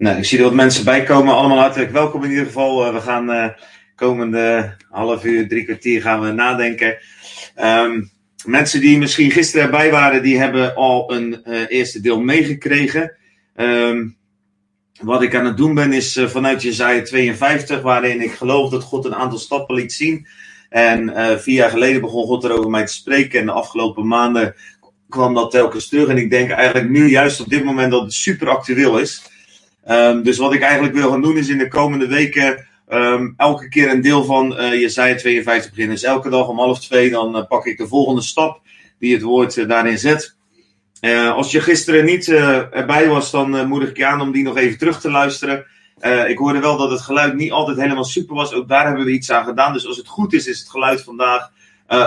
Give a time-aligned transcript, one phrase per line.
[0.00, 1.34] Nou, ik zie er wat mensen bij komen.
[1.34, 2.86] Allemaal hartelijk welkom in ieder geval.
[2.86, 3.48] Uh, we gaan uh,
[3.94, 6.98] komende half uur, drie kwartier gaan we nadenken.
[7.62, 8.10] Um,
[8.44, 13.16] mensen die misschien gisteren erbij waren, die hebben al een uh, eerste deel meegekregen.
[13.56, 14.16] Um,
[15.00, 19.04] wat ik aan het doen ben is vanuit Jezaja 52, waarin ik geloof dat God
[19.04, 20.26] een aantal stappen liet zien.
[20.68, 23.40] En vier jaar geleden begon God erover mij te spreken.
[23.40, 24.54] En de afgelopen maanden
[25.08, 26.08] kwam dat telkens terug.
[26.08, 29.29] En ik denk eigenlijk nu, juist op dit moment, dat het super actueel is.
[29.88, 33.68] Um, dus wat ik eigenlijk wil gaan doen is in de komende weken um, elke
[33.68, 35.94] keer een deel van uh, Jesaja 52 beginnen.
[35.94, 38.60] Dus elke dag om half twee dan uh, pak ik de volgende stap
[38.98, 40.36] die het woord uh, daarin zet.
[41.34, 44.78] als je gisteren niet erbij was, dan moedig ik je aan om die nog even
[44.78, 45.66] terug te luisteren.
[46.26, 48.52] ik hoorde wel dat het geluid niet altijd helemaal super was.
[48.52, 49.72] Ook daar hebben we iets aan gedaan.
[49.72, 51.50] Dus als het goed is, is het geluid vandaag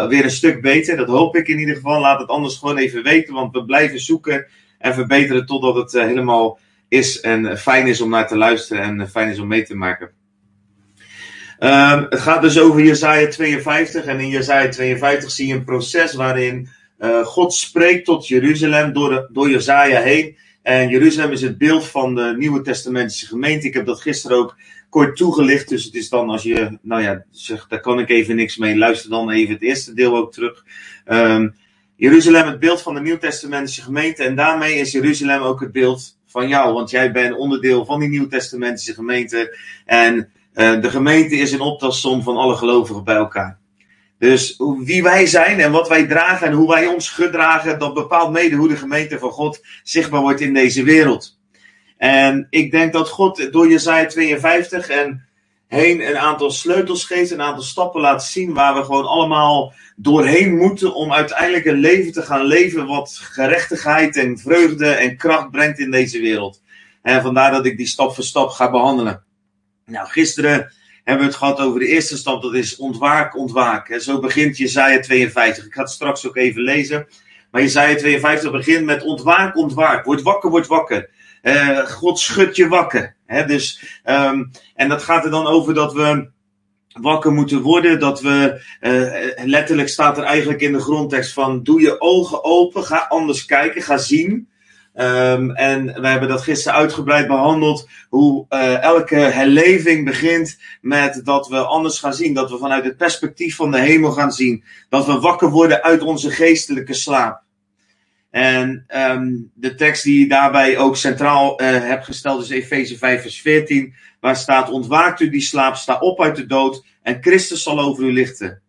[0.08, 0.98] weer een stuk beter.
[0.98, 2.00] Dat hoop ik in ieder geval.
[2.00, 4.46] Laat het anders gewoon even weten, want we blijven zoeken
[4.78, 9.30] en verbeteren totdat het helemaal is en fijn is om naar te luisteren en fijn
[9.30, 10.12] is om mee te maken.
[11.60, 16.14] Um, het gaat dus over Jesaja 52 en in Jesaja 52 zie je een proces
[16.14, 20.38] waarin uh, God spreekt tot Jeruzalem door, door Jesaja heen.
[20.62, 23.68] En Jeruzalem is het beeld van de Nieuwe Testamentische gemeente.
[23.68, 24.58] Ik heb dat gisteren ook
[24.90, 25.70] kort toegelicht.
[25.70, 28.78] Dus het is dan als je, nou ja, zegt, daar kan ik even niks mee.
[28.78, 30.64] Luister dan even het eerste deel ook terug.
[31.06, 31.56] Um,
[31.96, 34.24] Jeruzalem het beeld van de Nieuw-Testamentische gemeente.
[34.24, 38.10] En daarmee is Jeruzalem ook het beeld van jou, want jij bent onderdeel van die
[38.10, 39.58] Nieuw-Testamentische gemeente.
[39.86, 40.16] En
[40.54, 43.58] uh, de gemeente is een optelsom van alle gelovigen bij elkaar.
[44.20, 48.32] Dus wie wij zijn en wat wij dragen en hoe wij ons gedragen, dat bepaalt
[48.32, 51.40] mede hoe de gemeente van God zichtbaar wordt in deze wereld.
[51.98, 55.26] En ik denk dat God door Jezaja 52 en
[55.74, 60.58] heen een aantal sleutels geeft, een aantal stappen laat zien waar we gewoon allemaal doorheen
[60.58, 65.80] moeten om uiteindelijk een leven te gaan leven wat gerechtigheid en vreugde en kracht brengt
[65.80, 66.62] in deze wereld.
[67.02, 69.24] En vandaar dat ik die stap voor stap ga behandelen.
[69.86, 73.90] Nou, gisteren hebben we het gehad over de eerste stap, dat is ontwaak, ontwaak.
[73.90, 75.66] En zo begint Jezaja 52.
[75.66, 77.08] Ik ga het straks ook even lezen.
[77.52, 80.06] Maar Jezaja 52 begint met ontwaak, ontwaak.
[80.06, 81.10] Word wakker, word wakker.
[81.44, 83.16] Uh, God schudt je wakker.
[83.26, 83.46] Hè?
[83.46, 86.30] Dus, um, en dat gaat er dan over dat we
[87.02, 88.00] wakker moeten worden.
[88.00, 92.84] Dat we, uh, letterlijk staat er eigenlijk in de grondtekst van, doe je ogen open,
[92.84, 94.52] ga anders kijken, ga zien.
[94.96, 97.88] Um, en we hebben dat gisteren uitgebreid behandeld.
[98.10, 102.34] Hoe uh, elke herleving begint met dat we anders gaan zien.
[102.34, 104.64] Dat we vanuit het perspectief van de hemel gaan zien.
[104.90, 107.42] Dat we wakker worden uit onze geestelijke slaap.
[108.34, 113.22] En um, de tekst die je daarbij ook centraal uh, hebt gesteld is Efeze 5
[113.22, 113.94] vers 14.
[114.20, 118.04] Waar staat, ontwaakt u die slaap, sta op uit de dood en Christus zal over
[118.04, 118.62] u lichten.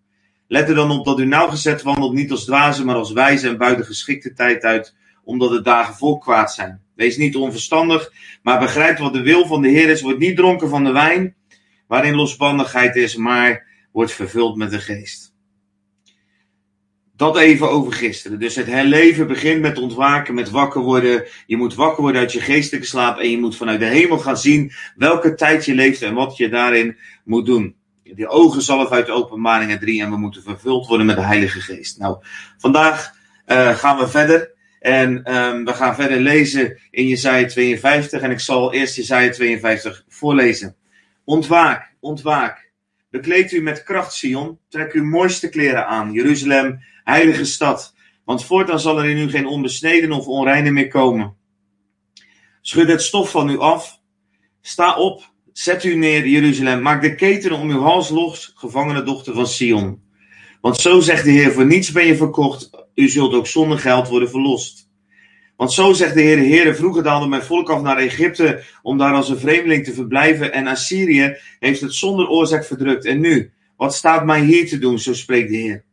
[0.48, 3.58] Let er dan op dat u nauwgezet wandelt niet als dwaze, maar als wijze en
[3.58, 6.80] buiten geschikte tijd uit, omdat de dagen vol kwaad zijn.
[6.94, 10.02] Wees niet onverstandig, maar begrijp wat de wil van de Heer is.
[10.02, 11.34] Word niet dronken van de wijn,
[11.86, 15.33] waarin losbandigheid is, maar wordt vervuld met de geest.
[17.16, 18.38] Dat even over gisteren.
[18.38, 21.24] Dus het herleven begint met ontwaken, met wakker worden.
[21.46, 24.36] Je moet wakker worden uit je geestelijke slaap en je moet vanuit de hemel gaan
[24.36, 27.76] zien welke tijd je leeft en wat je daarin moet doen.
[28.02, 31.60] Die ogen zalf uit de openbaringen 3 en we moeten vervuld worden met de Heilige
[31.60, 31.98] Geest.
[31.98, 32.16] Nou,
[32.58, 33.12] vandaag
[33.46, 34.52] uh, gaan we verder.
[34.80, 38.20] En um, we gaan verder lezen in Jesaja 52.
[38.20, 40.76] En ik zal eerst Jesaja 52 voorlezen.
[41.24, 42.70] Ontwaak, ontwaak.
[43.10, 44.58] Bekleed u met kracht, Sion.
[44.68, 47.94] Trek uw mooiste kleren aan, Jeruzalem, heilige stad.
[48.24, 51.36] Want voortaan zal er in u geen onbesneden of onreine meer komen.
[52.60, 54.00] Schud het stof van u af.
[54.60, 56.82] Sta op, zet u neer, Jeruzalem.
[56.82, 60.02] Maak de ketenen om uw hals los, gevangene dochter van Sion.
[60.60, 64.08] Want zo zegt de Heer, voor niets ben je verkocht, u zult ook zonder geld
[64.08, 64.88] worden verlost.
[65.56, 68.98] Want zo zegt de Heer, de Heer, vroeger daalde mijn volk af naar Egypte om
[68.98, 73.04] daar als een vreemdeling te verblijven en Assyrië heeft het zonder oorzaak verdrukt.
[73.04, 75.84] En nu, wat staat mij hier te doen, zo spreekt de Heer.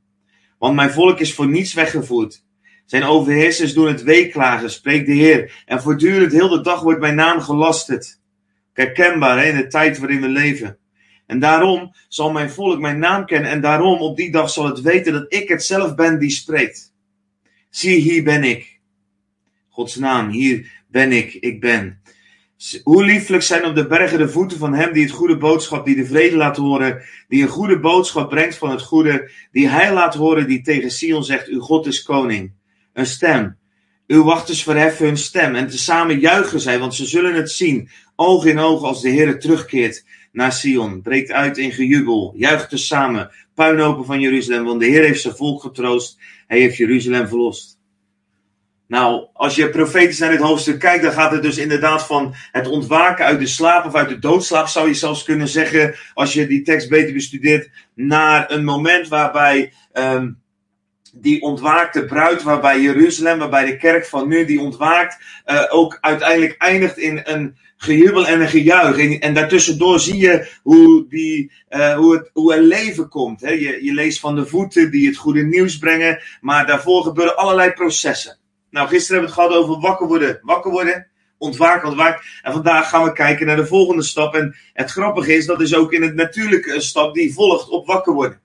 [0.62, 2.44] Want mijn volk is voor niets weggevoerd.
[2.86, 5.64] Zijn overheersers doen het weeklagen, spreekt de Heer.
[5.66, 8.20] En voortdurend heel de dag wordt mijn naam gelasterd.
[8.74, 10.78] Herkenbaar hè, in de tijd waarin we leven.
[11.28, 13.52] En daarom zal mijn volk mijn naam kennen.
[13.52, 16.94] En daarom op die dag zal het weten dat ik het zelf ben die spreekt.
[17.70, 18.80] Zie, hier ben ik.
[19.70, 22.01] Gods naam, hier ben ik, ik ben.
[22.84, 25.96] Hoe lieflijk zijn op de bergen de voeten van hem die het goede boodschap, die
[25.96, 30.16] de vrede laat horen, die een goede boodschap brengt van het goede, die hij laat
[30.16, 32.52] horen, die tegen Sion zegt, uw God is koning.
[32.94, 33.58] Een stem.
[34.08, 38.46] Uw wachters verheffen hun stem en tezamen juichen zij, want ze zullen het zien, oog
[38.46, 41.02] in oog als de Heer terugkeert naar Sion.
[41.02, 45.62] Breekt uit in gejubel, juicht tezamen, puinhopen van Jeruzalem, want de Heer heeft zijn volk
[45.62, 47.81] getroost, hij heeft Jeruzalem verlost.
[48.92, 52.68] Nou, als je profetisch naar dit hoofdstuk kijkt, dan gaat het dus inderdaad van het
[52.68, 56.48] ontwaken uit de slaap of uit de doodslaap, zou je zelfs kunnen zeggen, als je
[56.48, 60.42] die tekst beter bestudeert, naar een moment waarbij um,
[61.14, 66.56] die ontwaakte bruid, waarbij Jeruzalem, waarbij de kerk van nu die ontwaakt, uh, ook uiteindelijk
[66.58, 68.98] eindigt in een gejubel en een gejuich.
[68.98, 73.42] En, en daartussendoor zie je hoe, die, uh, hoe, het, hoe er leven komt.
[73.42, 73.50] Hè?
[73.50, 77.72] Je, je leest van de voeten die het goede nieuws brengen, maar daarvoor gebeuren allerlei
[77.72, 78.40] processen.
[78.72, 80.40] Nou, gisteren hebben we het gehad over wakker worden.
[80.42, 81.08] Wakker worden,
[81.38, 82.26] ontwaken, ontwaken.
[82.42, 84.36] En vandaag gaan we kijken naar de volgende stap.
[84.36, 87.88] En het grappige is, dat is ook in het natuurlijke een stap die volgt op
[87.88, 88.40] wakker worden.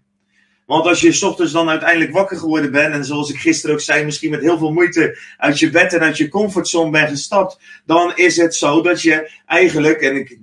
[0.66, 3.80] Want als je s ochtends dan uiteindelijk wakker geworden bent, en zoals ik gisteren ook
[3.80, 7.58] zei, misschien met heel veel moeite uit je bed en uit je comfortzone bent gestapt,
[7.84, 10.38] dan is het zo dat je eigenlijk, en ik,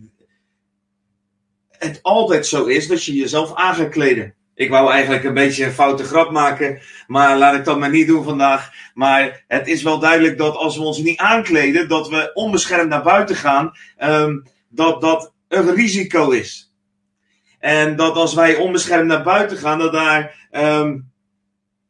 [1.70, 4.36] het altijd zo is, dat je jezelf aan gaat kleden.
[4.64, 8.08] Ik wou eigenlijk een beetje een foute grap maken, maar laat ik dat maar niet
[8.08, 8.72] doen vandaag.
[8.94, 13.04] Maar het is wel duidelijk dat als we ons niet aankleden, dat we onbeschermd naar
[13.04, 13.72] buiten gaan,
[14.04, 16.74] um, dat dat een risico is.
[17.60, 21.12] En dat als wij onbeschermd naar buiten gaan, dat daar, um,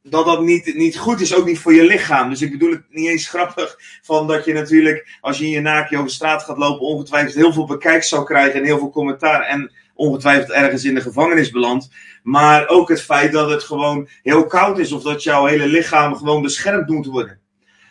[0.03, 2.29] dat dat niet, niet goed is, ook niet voor je lichaam.
[2.29, 5.61] Dus ik bedoel het niet eens grappig van dat je natuurlijk, als je in je
[5.61, 9.41] naakje over straat gaat lopen, ongetwijfeld heel veel bekijk zou krijgen en heel veel commentaar
[9.41, 11.89] en ongetwijfeld ergens in de gevangenis belandt.
[12.23, 16.15] Maar ook het feit dat het gewoon heel koud is of dat jouw hele lichaam
[16.15, 17.39] gewoon beschermd moet worden.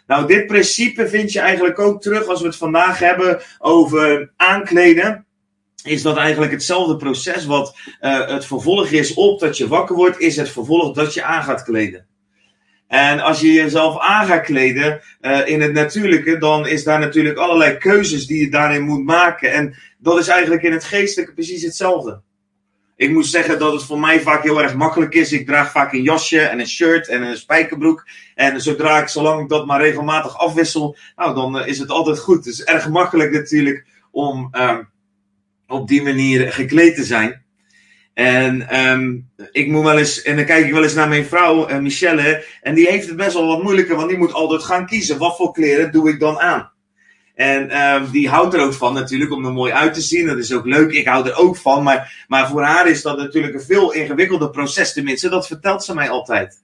[0.06, 5.26] Nou, dit principe vind je eigenlijk ook terug als we het vandaag hebben over aankleden.
[5.84, 10.20] Is dat eigenlijk hetzelfde proces wat uh, het vervolg is op dat je wakker wordt,
[10.20, 12.06] is het vervolg dat je aan gaat kleden.
[12.88, 17.38] En als je jezelf aan gaat kleden uh, in het natuurlijke, dan is daar natuurlijk
[17.38, 19.52] allerlei keuzes die je daarin moet maken.
[19.52, 22.20] En dat is eigenlijk in het geestelijke precies hetzelfde.
[23.02, 25.32] Ik moet zeggen dat het voor mij vaak heel erg makkelijk is.
[25.32, 28.06] Ik draag vaak een jasje en een shirt en een spijkerbroek.
[28.34, 32.18] En zodra ik, zolang ik dat maar regelmatig afwissel, nou dan uh, is het altijd
[32.18, 32.44] goed.
[32.44, 34.78] Het is erg makkelijk natuurlijk om uh,
[35.66, 37.42] op die manier gekleed te zijn.
[38.14, 41.70] En um, ik moet wel eens, en dan kijk ik wel eens naar mijn vrouw,
[41.70, 44.86] uh, Michelle, en die heeft het best wel wat moeilijker, want die moet altijd gaan
[44.86, 45.18] kiezen.
[45.18, 46.70] Wat voor kleren doe ik dan aan?
[47.34, 50.26] En um, die houdt er ook van natuurlijk om er mooi uit te zien.
[50.26, 50.92] Dat is ook leuk.
[50.92, 51.82] Ik hou er ook van.
[51.82, 54.92] Maar, maar voor haar is dat natuurlijk een veel ingewikkelder proces.
[54.92, 56.62] Tenminste, dat vertelt ze mij altijd.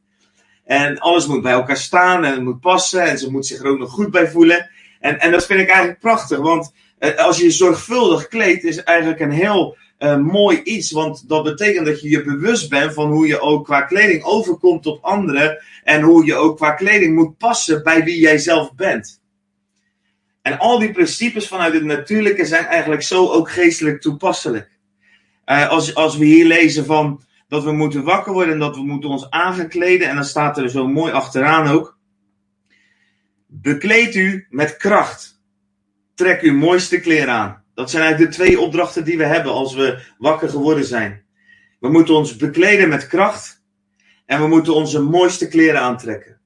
[0.64, 3.02] En alles moet bij elkaar staan en het moet passen.
[3.02, 4.70] En ze moet zich er ook nog goed bij voelen.
[5.00, 6.38] En, en dat vind ik eigenlijk prachtig.
[6.38, 10.90] Want uh, als je je zorgvuldig kleedt, is eigenlijk een heel uh, mooi iets.
[10.90, 14.86] Want dat betekent dat je je bewust bent van hoe je ook qua kleding overkomt
[14.86, 15.58] op anderen.
[15.84, 19.17] En hoe je ook qua kleding moet passen bij wie jij zelf bent.
[20.48, 24.78] En al die principes vanuit het natuurlijke zijn eigenlijk zo ook geestelijk toepasselijk.
[25.46, 28.82] Uh, als, als we hier lezen van dat we moeten wakker worden en dat we
[28.82, 30.08] moeten ons aangekleden.
[30.08, 31.98] En dan staat er zo mooi achteraan ook.
[33.46, 35.40] Bekleed u met kracht.
[36.14, 37.64] Trek uw mooiste kleren aan.
[37.74, 41.24] Dat zijn eigenlijk de twee opdrachten die we hebben als we wakker geworden zijn.
[41.80, 43.62] We moeten ons bekleden met kracht.
[44.26, 46.38] En we moeten onze mooiste kleren aantrekken.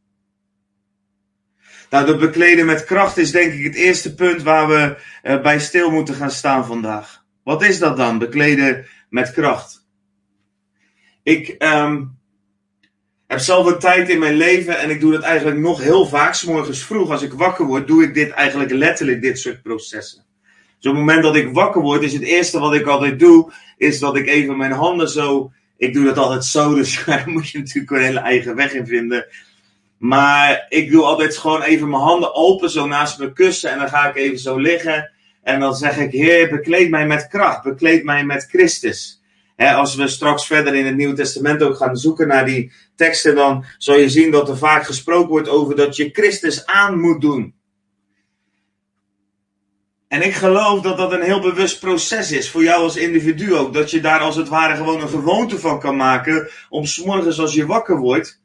[1.93, 5.59] Nou, dat bekleden met kracht is denk ik het eerste punt waar we uh, bij
[5.59, 7.25] stil moeten gaan staan vandaag.
[7.45, 9.87] Wat is dat dan, bekleden met kracht?
[11.23, 12.19] Ik um,
[13.27, 16.35] heb zelf een tijd in mijn leven en ik doe dat eigenlijk nog heel vaak.
[16.35, 20.25] S morgens vroeg, als ik wakker word, doe ik dit eigenlijk letterlijk, dit soort processen.
[20.79, 23.53] Dus op het moment dat ik wakker word, is het eerste wat ik altijd doe,
[23.77, 25.53] is dat ik even mijn handen zo.
[25.77, 28.87] Ik doe dat altijd zo, dus daar moet je natuurlijk een hele eigen weg in
[28.87, 29.27] vinden.
[30.03, 33.71] Maar ik doe altijd gewoon even mijn handen open, zo naast mijn kussen.
[33.71, 35.11] En dan ga ik even zo liggen.
[35.43, 37.63] En dan zeg ik, Heer, bekleed mij met kracht.
[37.63, 39.23] Bekleed mij met Christus.
[39.57, 43.65] Als we straks verder in het Nieuwe Testament ook gaan zoeken naar die teksten, dan
[43.79, 47.55] zal je zien dat er vaak gesproken wordt over dat je Christus aan moet doen.
[50.09, 53.75] En ik geloof dat dat een heel bewust proces is, voor jou als individu ook.
[53.75, 57.55] Dat je daar als het ware gewoon een gewoonte van kan maken, om s'morgens als
[57.55, 58.42] je wakker wordt,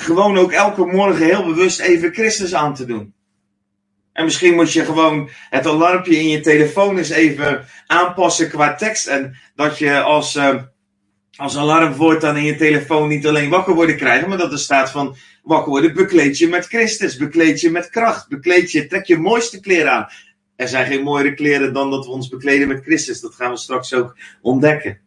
[0.00, 3.14] gewoon ook elke morgen heel bewust even Christus aan te doen.
[4.12, 9.06] En misschien moet je gewoon het alarmpje in je telefoon eens even aanpassen qua tekst.
[9.06, 10.62] En dat je als, uh,
[11.36, 14.90] als alarmwoord dan in je telefoon niet alleen wakker worden krijgen, maar dat er staat
[14.90, 19.18] van wakker worden, bekleed je met Christus, bekleed je met kracht, bekleed je, trek je
[19.18, 20.08] mooiste kleren aan.
[20.56, 23.20] Er zijn geen mooiere kleren dan dat we ons bekleden met Christus.
[23.20, 25.00] Dat gaan we straks ook ontdekken.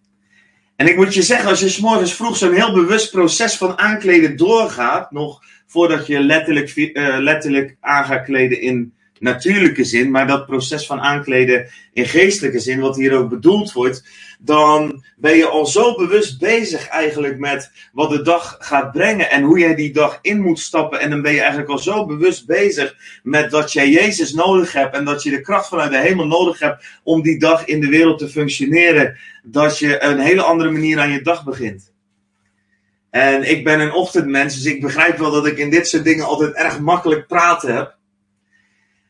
[0.75, 3.77] En ik moet je zeggen, als je s morgens vroeg zo'n heel bewust proces van
[3.77, 10.27] aankleden doorgaat, nog voordat je letterlijk, uh, letterlijk aan gaat kleden in natuurlijke zin, maar
[10.27, 14.03] dat proces van aankleden in geestelijke zin, wat hier ook bedoeld wordt,
[14.45, 19.43] dan ben je al zo bewust bezig eigenlijk met wat de dag gaat brengen en
[19.43, 20.99] hoe jij die dag in moet stappen.
[20.99, 24.95] En dan ben je eigenlijk al zo bewust bezig met dat jij Jezus nodig hebt
[24.95, 27.87] en dat je de kracht vanuit de hemel nodig hebt om die dag in de
[27.87, 31.91] wereld te functioneren, dat je een hele andere manier aan je dag begint.
[33.09, 36.25] En ik ben een ochtendmens, dus ik begrijp wel dat ik in dit soort dingen
[36.25, 37.95] altijd erg makkelijk praten heb.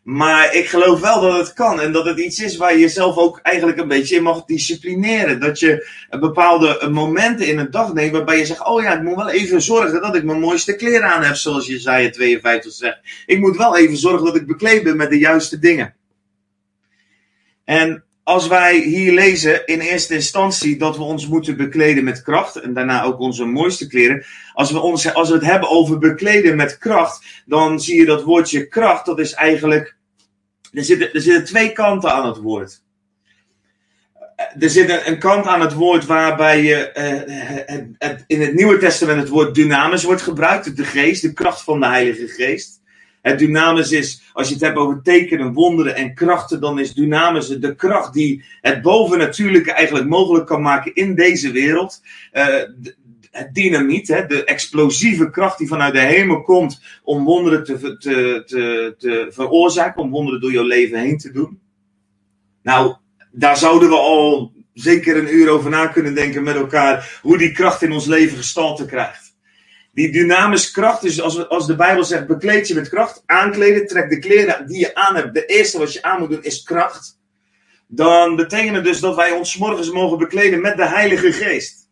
[0.04, 3.18] Maar ik geloof wel dat het kan en dat het iets is waar je jezelf
[3.18, 5.40] ook eigenlijk een beetje in mag disciplineren.
[5.40, 9.16] Dat je bepaalde momenten in een dag neemt waarbij je zegt: Oh ja, ik moet
[9.16, 13.00] wel even zorgen dat ik mijn mooiste kleren aan heb, zoals Jezaja 52 zegt.
[13.26, 15.96] Ik moet wel even zorgen dat ik bekleed ben met de juiste dingen.
[17.66, 22.56] En als wij hier lezen in eerste instantie dat we ons moeten bekleden met kracht
[22.56, 24.26] en daarna ook onze mooiste kleren.
[24.54, 28.24] Als we, ons, als we het hebben over bekleden met kracht, dan zie je dat
[28.24, 29.96] woordje kracht, dat is eigenlijk.
[30.72, 32.82] Er zitten, er zitten twee kanten aan het woord.
[34.60, 36.90] Er zit een, kant aan het woord waarbij je
[37.66, 41.64] het, het, in het Nieuwe Testament het woord dynamis wordt gebruikt, de geest, de kracht
[41.64, 42.82] van de Heilige Geest.
[43.24, 47.48] Het dynamis is, als je het hebt over tekenen, wonderen en krachten, dan is dynamis
[47.48, 52.02] de kracht die het bovennatuurlijke eigenlijk mogelijk kan maken in deze wereld.
[52.34, 52.46] Uh,
[53.32, 58.44] het dynamiet, hè, de explosieve kracht die vanuit de hemel komt om wonderen te, te,
[58.46, 61.60] te, te veroorzaken, om wonderen door jouw leven heen te doen.
[62.62, 62.96] Nou,
[63.32, 67.52] daar zouden we al zeker een uur over na kunnen denken met elkaar, hoe die
[67.52, 69.23] kracht in ons leven gestalte krijgt.
[69.94, 74.10] Die dynamische kracht, dus als, als de Bijbel zegt, bekleed je met kracht, aankleden, trek
[74.10, 75.34] de kleren die je aan hebt.
[75.34, 77.20] De eerste wat je aan moet doen is kracht.
[77.88, 81.90] Dan betekent het dus dat wij ons morgens mogen bekleden met de Heilige Geest.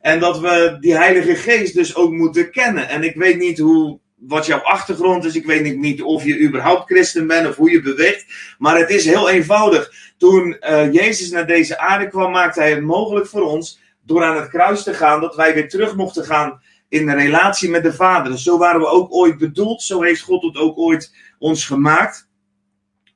[0.00, 2.88] En dat we die Heilige Geest dus ook moeten kennen.
[2.88, 5.34] En ik weet niet hoe, wat jouw achtergrond is.
[5.34, 8.54] Ik weet niet of je überhaupt christen bent of hoe je beweegt.
[8.58, 9.92] Maar het is heel eenvoudig.
[10.18, 14.36] Toen uh, Jezus naar deze aarde kwam, maakte hij het mogelijk voor ons door aan
[14.36, 18.38] het kruis te gaan, dat wij weer terug mochten gaan in relatie met de Vader.
[18.38, 19.82] Zo waren we ook ooit bedoeld.
[19.82, 22.28] Zo heeft God het ook ooit ons gemaakt.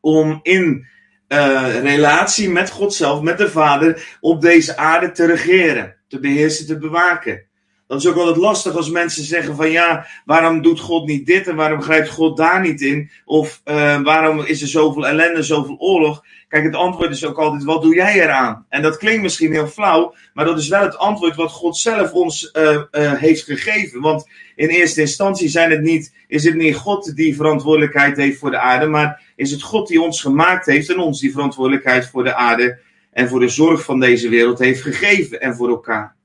[0.00, 0.86] Om in
[1.28, 6.66] uh, relatie met God zelf, met de Vader, op deze aarde te regeren, te beheersen,
[6.66, 7.44] te bewaken.
[7.92, 11.48] Dat is ook altijd lastig als mensen zeggen van ja, waarom doet God niet dit
[11.48, 13.10] en waarom grijpt God daar niet in?
[13.24, 16.24] Of uh, waarom is er zoveel ellende, zoveel oorlog?
[16.48, 18.66] Kijk, het antwoord is ook altijd, wat doe jij eraan?
[18.68, 22.12] En dat klinkt misschien heel flauw, maar dat is wel het antwoord wat God zelf
[22.12, 24.00] ons uh, uh, heeft gegeven.
[24.00, 28.50] Want in eerste instantie zijn het niet, is het niet God die verantwoordelijkheid heeft voor
[28.50, 32.24] de aarde, maar is het God die ons gemaakt heeft en ons die verantwoordelijkheid voor
[32.24, 32.78] de aarde
[33.12, 36.20] en voor de zorg van deze wereld heeft gegeven en voor elkaar.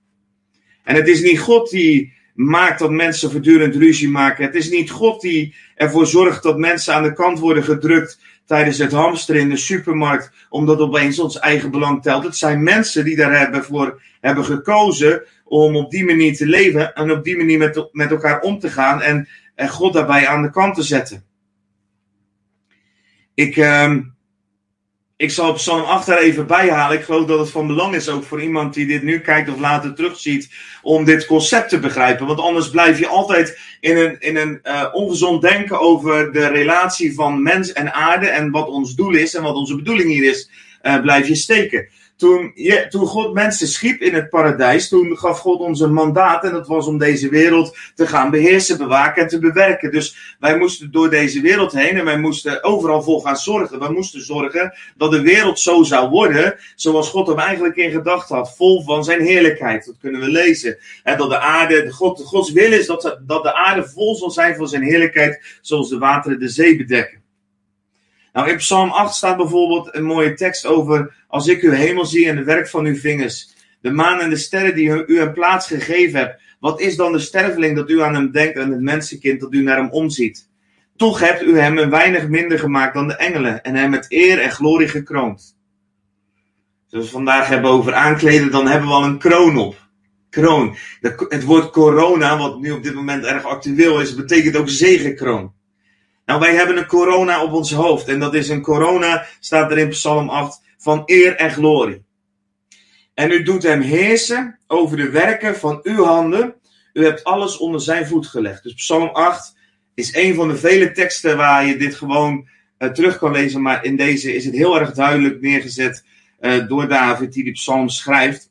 [0.88, 4.46] En het is niet God die maakt dat mensen voortdurend ruzie maken.
[4.46, 8.78] Het is niet God die ervoor zorgt dat mensen aan de kant worden gedrukt tijdens
[8.78, 12.24] het hamsteren in de supermarkt, omdat opeens ons eigen belang telt.
[12.24, 16.94] Het zijn mensen die daar hebben voor hebben gekozen om op die manier te leven
[16.94, 20.42] en op die manier met, met elkaar om te gaan en, en God daarbij aan
[20.42, 21.24] de kant te zetten.
[23.34, 23.96] Ik, uh,
[25.18, 26.98] ik zal Psalm 8 daar even bij halen.
[26.98, 29.60] Ik geloof dat het van belang is ook voor iemand die dit nu kijkt of
[29.60, 30.50] later terugziet.
[30.82, 32.28] Om dit concept te begrijpen.
[32.28, 37.14] Want anders blijf je altijd in een, in een uh, ongezond denken over de relatie
[37.14, 38.28] van mens en aarde.
[38.28, 40.50] En wat ons doel is en wat onze bedoeling hier is.
[40.84, 41.88] Uh, blijf je steken.
[42.18, 46.44] Toen, je, toen God mensen schiep in het paradijs, toen gaf God ons een mandaat
[46.44, 49.92] en dat was om deze wereld te gaan beheersen, bewaken en te bewerken.
[49.92, 53.80] Dus wij moesten door deze wereld heen en wij moesten overal voor gaan zorgen.
[53.80, 58.30] Wij moesten zorgen dat de wereld zo zou worden zoals God hem eigenlijk in gedacht
[58.30, 59.86] had, vol van zijn heerlijkheid.
[59.86, 60.78] Dat kunnen we lezen.
[61.04, 64.56] En dat de aarde, God, Gods wil is dat, dat de aarde vol zal zijn
[64.56, 67.26] van zijn heerlijkheid, zoals de wateren de zee bedekken.
[68.38, 72.30] Nou, in Psalm 8 staat bijvoorbeeld een mooie tekst over: Als ik uw hemel zie
[72.30, 75.68] en het werk van uw vingers, de maan en de sterren die u een plaats
[75.68, 79.40] gegeven hebt, wat is dan de sterveling dat u aan hem denkt en het mensenkind
[79.40, 80.50] dat u naar hem omziet?
[80.96, 84.40] Toch hebt u hem een weinig minder gemaakt dan de engelen en hem met eer
[84.40, 85.58] en glorie gekroond.
[86.88, 89.88] Zoals we vandaag hebben over aankleden, dan hebben we al een kroon op.
[90.30, 90.76] Kroon.
[91.30, 95.56] het woord corona, wat nu op dit moment erg actueel is, betekent ook zegenkroon.
[96.28, 98.08] Nou, wij hebben een corona op ons hoofd.
[98.08, 102.04] En dat is een corona, staat er in Psalm 8, van eer en glorie.
[103.14, 106.56] En u doet hem heersen over de werken van uw handen.
[106.94, 108.64] U hebt alles onder zijn voet gelegd.
[108.64, 109.56] Dus Psalm 8
[109.94, 112.48] is een van de vele teksten waar je dit gewoon
[112.80, 113.62] uh, terug kan lezen.
[113.62, 116.04] Maar in deze is het heel erg duidelijk neergezet
[116.42, 118.47] uh, door David, die die psalm schrijft.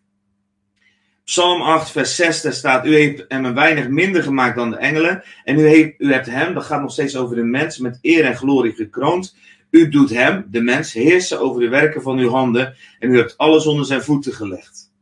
[1.27, 4.77] Psalm 8, vers 6, daar staat: U heeft hem een weinig minder gemaakt dan de
[4.77, 5.23] engelen.
[5.45, 8.25] En u, heeft, u hebt hem, dat gaat nog steeds over de mens, met eer
[8.25, 9.37] en glorie gekroond.
[9.71, 12.75] U doet hem, de mens, heersen over de werken van uw handen.
[12.99, 14.93] En u hebt alles onder zijn voeten gelegd.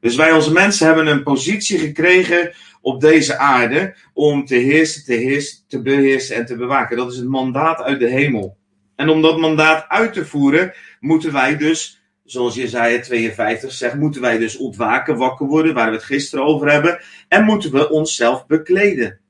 [0.00, 5.14] Dus wij als mensen hebben een positie gekregen op deze aarde om te heersen, te
[5.14, 6.96] heersen, te beheersen en te bewaken.
[6.96, 8.56] Dat is het mandaat uit de hemel.
[8.96, 14.20] En om dat mandaat uit te voeren, moeten wij dus zoals Jezaja 52 zegt, moeten
[14.20, 17.00] wij dus ontwaken, wakker worden, waar we het gisteren over hebben.
[17.28, 19.20] En moeten we onszelf bekleden.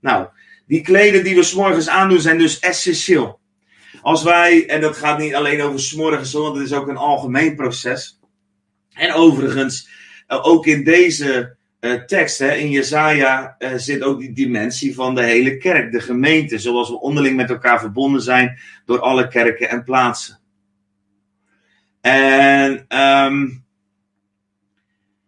[0.00, 0.28] Nou,
[0.66, 3.40] die kleden die we s'morgens aandoen zijn dus essentieel.
[4.02, 7.56] Als wij, en dat gaat niet alleen over s'morgens, want het is ook een algemeen
[7.56, 8.20] proces.
[8.92, 9.88] En overigens,
[10.26, 15.14] eh, ook in deze uh, tekst, hè, in Jezaja, uh, zit ook die dimensie van
[15.14, 16.58] de hele kerk, de gemeente.
[16.58, 20.39] Zoals we onderling met elkaar verbonden zijn door alle kerken en plaatsen.
[22.00, 23.64] En um,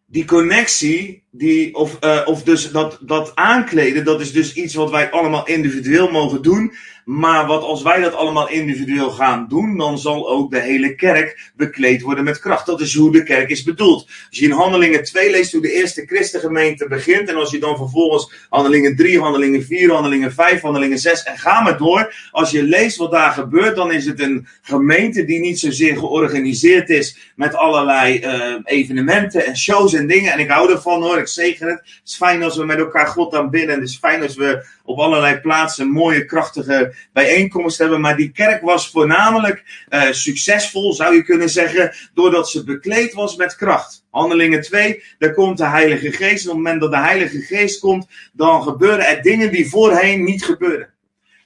[0.06, 4.90] die connectie, die, of, uh, of dus dat, dat aankleden, dat is dus iets wat
[4.90, 6.72] wij allemaal individueel mogen doen.
[7.04, 11.50] Maar wat als wij dat allemaal individueel gaan doen, dan zal ook de hele kerk
[11.56, 12.66] bekleed worden met kracht.
[12.66, 14.06] Dat is hoe de kerk is bedoeld.
[14.28, 17.76] Als je in Handelingen 2 leest hoe de eerste christengemeente begint, en als je dan
[17.76, 22.14] vervolgens Handelingen 3, Handelingen 4, Handelingen 5, Handelingen 6 en ga maar door.
[22.30, 26.90] Als je leest wat daar gebeurt, dan is het een gemeente die niet zozeer georganiseerd
[26.90, 30.32] is met allerlei uh, evenementen en shows en dingen.
[30.32, 31.78] En ik hou ervan hoor, ik zegen het.
[31.78, 33.74] Het is fijn als we met elkaar God aanbidden.
[33.74, 38.02] Het is fijn als we op allerlei plaatsen mooie, krachtige bijeenkomsten hebben.
[38.02, 43.36] Maar die kerk was voornamelijk uh, succesvol, zou je kunnen zeggen, doordat ze bekleed was
[43.36, 44.04] met kracht.
[44.10, 46.44] Handelingen 2, daar komt de Heilige Geest.
[46.44, 50.24] En op het moment dat de Heilige Geest komt, dan gebeuren er dingen die voorheen
[50.24, 50.91] niet gebeurden.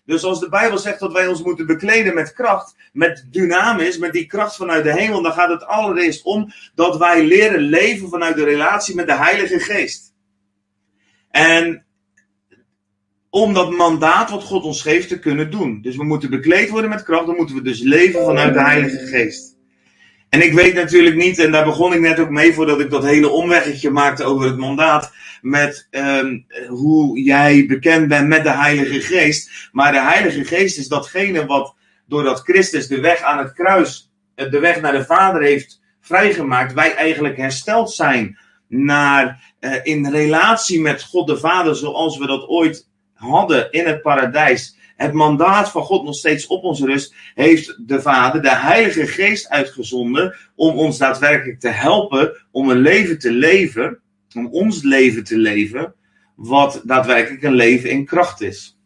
[0.06, 4.12] Dus als de Bijbel zegt dat wij ons moeten bekleden met kracht, met dynamis, met
[4.12, 8.36] die kracht vanuit de hemel, dan gaat het allereerst om dat wij leren leven vanuit
[8.36, 10.14] de relatie met de Heilige Geest.
[11.30, 11.84] En
[13.30, 15.80] om dat mandaat wat God ons geeft te kunnen doen.
[15.82, 19.06] Dus we moeten bekleed worden met kracht, dan moeten we dus leven vanuit de Heilige
[19.06, 19.55] Geest.
[20.28, 23.04] En ik weet natuurlijk niet, en daar begon ik net ook mee voordat ik dat
[23.04, 29.00] hele omweggetje maakte over het mandaat, met um, hoe jij bekend bent met de Heilige
[29.00, 29.68] Geest.
[29.72, 31.74] Maar de Heilige Geest is datgene wat
[32.06, 36.94] doordat Christus de weg aan het kruis, de weg naar de Vader heeft vrijgemaakt, wij
[36.94, 42.88] eigenlijk hersteld zijn naar uh, in relatie met God de Vader zoals we dat ooit
[43.14, 48.00] hadden in het paradijs, het mandaat van God nog steeds op ons rust, heeft de
[48.00, 54.00] Vader de Heilige Geest uitgezonden om ons daadwerkelijk te helpen om een leven te leven,
[54.34, 55.94] om ons leven te leven,
[56.34, 58.76] wat daadwerkelijk een leven in kracht is.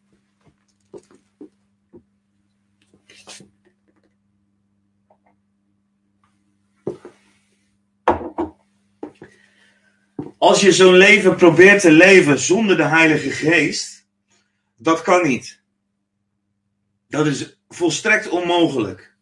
[10.39, 14.07] Als je zo'n leven probeert te leven zonder de Heilige Geest,
[14.77, 15.60] dat kan niet.
[17.11, 19.15] Dat is volstrekt onmogelijk.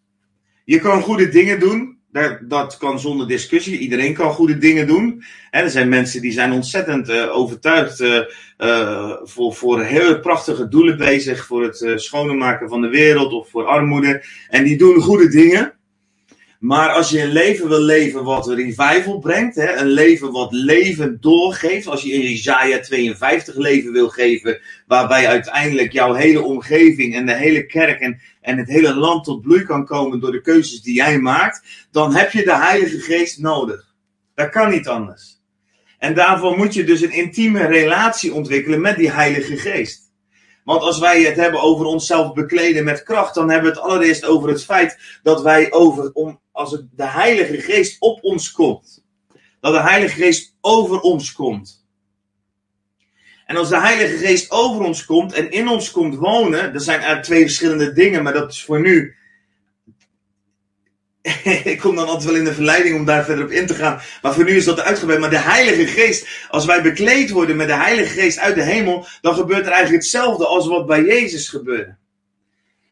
[0.65, 1.97] Je kan goede dingen doen.
[2.41, 3.79] Dat kan zonder discussie.
[3.79, 5.25] Iedereen kan goede dingen doen.
[5.51, 8.21] En er zijn mensen die zijn ontzettend uh, overtuigd uh,
[8.59, 11.47] uh, voor, voor heel prachtige doelen bezig.
[11.47, 14.25] Voor het schonen maken van de wereld of voor armoede.
[14.49, 15.78] En die doen goede dingen.
[16.59, 21.21] Maar als je een leven wil leven wat revival brengt, hè, een leven wat leven
[21.21, 27.27] doorgeeft, als je in Isaiah 52 leven wil geven, waarbij uiteindelijk jouw hele omgeving en
[27.27, 30.83] de hele kerk en, en het hele land tot bloei kan komen door de keuzes
[30.83, 33.95] die jij maakt, dan heb je de Heilige Geest nodig.
[34.35, 35.41] Dat kan niet anders.
[35.99, 40.08] En daarvoor moet je dus een intieme relatie ontwikkelen met die Heilige Geest.
[40.69, 44.25] Want als wij het hebben over onszelf bekleden met kracht, dan hebben we het allereerst
[44.25, 49.05] over het feit dat wij over, om, als de Heilige Geest op ons komt,
[49.61, 51.87] dat de Heilige Geest over ons komt.
[53.47, 56.99] En als de Heilige Geest over ons komt en in ons komt wonen, dat zijn
[56.99, 59.17] eigenlijk twee verschillende dingen, maar dat is voor nu
[61.73, 64.01] ik kom dan altijd wel in de verleiding om daar verder op in te gaan.
[64.23, 65.21] Maar voor nu is dat uitgebreid.
[65.21, 69.07] Maar de Heilige Geest, als wij bekleed worden met de Heilige Geest uit de hemel,
[69.21, 71.97] dan gebeurt er eigenlijk hetzelfde als wat bij Jezus gebeurde.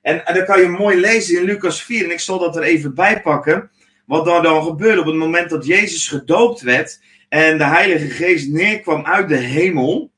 [0.02, 2.62] En, en dan kan je mooi lezen in Lucas 4, en ik zal dat er
[2.62, 3.70] even bij pakken.
[4.06, 8.48] Wat daar dan gebeurde op het moment dat Jezus gedoopt werd en de Heilige Geest
[8.48, 10.10] neerkwam uit de hemel.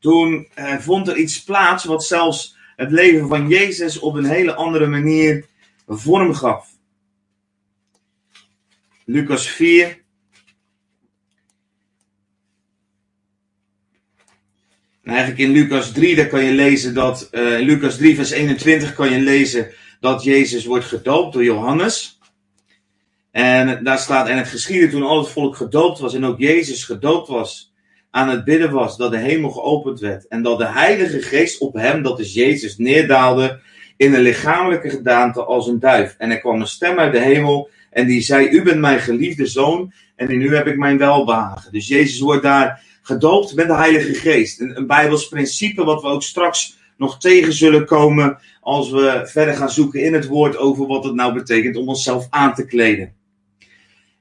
[0.00, 4.54] Toen eh, vond er iets plaats wat zelfs het leven van Jezus op een hele
[4.54, 5.44] andere manier
[5.86, 6.71] vorm gaf.
[9.04, 10.00] Lucas 4.
[15.02, 18.30] En eigenlijk in Lucas 3, daar kan je lezen dat, uh, in Lucas 3 vers
[18.30, 22.18] 21 kan je lezen dat Jezus wordt gedoopt door Johannes.
[23.30, 26.84] En daar staat, en het geschiedde toen al het volk gedoopt was en ook Jezus
[26.84, 27.72] gedoopt was,
[28.10, 30.28] aan het bidden was, dat de hemel geopend werd.
[30.28, 33.60] En dat de Heilige Geest op hem, dat is Jezus, neerdaalde
[33.96, 36.14] in een lichamelijke gedaante als een duif.
[36.18, 39.46] En er kwam een stem uit de hemel en die zei, u bent mijn geliefde
[39.46, 41.72] zoon en in u heb ik mijn welbehagen.
[41.72, 44.60] Dus Jezus wordt daar gedoopt met de Heilige Geest.
[44.60, 49.70] Een, Bijbels principe wat we ook straks nog tegen zullen komen als we verder gaan
[49.70, 53.14] zoeken in het woord over wat het nou betekent om onszelf aan te kleden.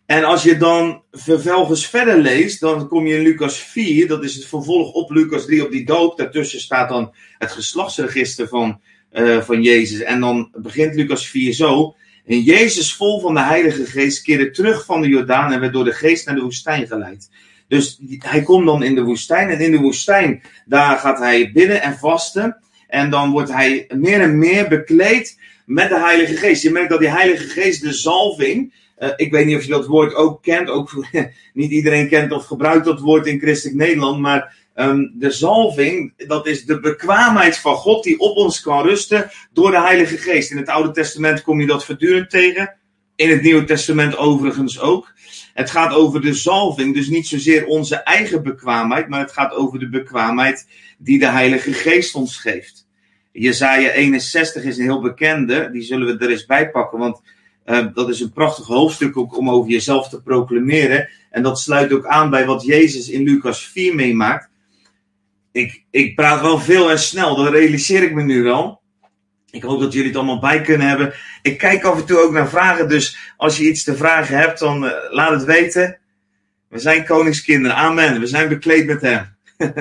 [0.06, 4.36] En als je dan vervolgens verder leest, dan kom je in Lucas 4, dat is
[4.36, 6.18] het vervolg op Lucas 3 op die doop.
[6.18, 8.82] Daartussen staat dan het geslachtsregister van,
[9.14, 10.00] uh, van Jezus.
[10.00, 11.96] En dan begint Lucas 4 zo.
[12.32, 15.84] En Jezus, vol van de Heilige Geest, keerde terug van de Jordaan en werd door
[15.84, 17.30] de Geest naar de woestijn geleid.
[17.68, 19.50] Dus hij komt dan in de woestijn.
[19.50, 22.58] En in de woestijn, daar gaat hij bidden en vasten.
[22.88, 26.64] En dan wordt hij meer en meer bekleed met de Heilige Geest.
[26.64, 28.74] Je merkt dat die Heilige Geest, de zalving.
[29.00, 30.70] Uh, ik weet niet of je dat woord ook kent.
[30.70, 31.06] Ook,
[31.54, 34.20] niet iedereen kent of gebruikt dat woord in christelijk Nederland.
[34.20, 39.32] Maar um, de zalving, dat is de bekwaamheid van God die op ons kan rusten
[39.54, 40.52] door de Heilige Geest.
[40.52, 42.76] In het Oude Testament kom je dat voortdurend tegen.
[43.16, 45.14] In het Nieuwe Testament overigens ook.
[45.54, 49.80] Het gaat over de zalving, dus niet zozeer onze eigen bekwaamheid, maar het gaat over
[49.80, 52.88] de bekwaamheid die de Heilige Geest ons geeft.
[53.32, 57.22] Jezaja 61 is een heel bekende, die zullen we er eens bij pakken, want
[57.66, 61.10] uh, dat is een prachtig hoofdstuk ook om over jezelf te proclameren.
[61.30, 64.50] En dat sluit ook aan bij wat Jezus in Lucas 4 meemaakt.
[65.52, 68.82] Ik, ik praat wel veel en snel, dat realiseer ik me nu wel.
[69.50, 71.14] Ik hoop dat jullie het allemaal bij kunnen hebben.
[71.42, 74.60] Ik kijk af en toe ook naar vragen, dus als je iets te vragen hebt,
[74.60, 76.00] dan uh, laat het weten.
[76.68, 78.20] We zijn koningskinderen, amen.
[78.20, 79.36] We zijn bekleed met hem.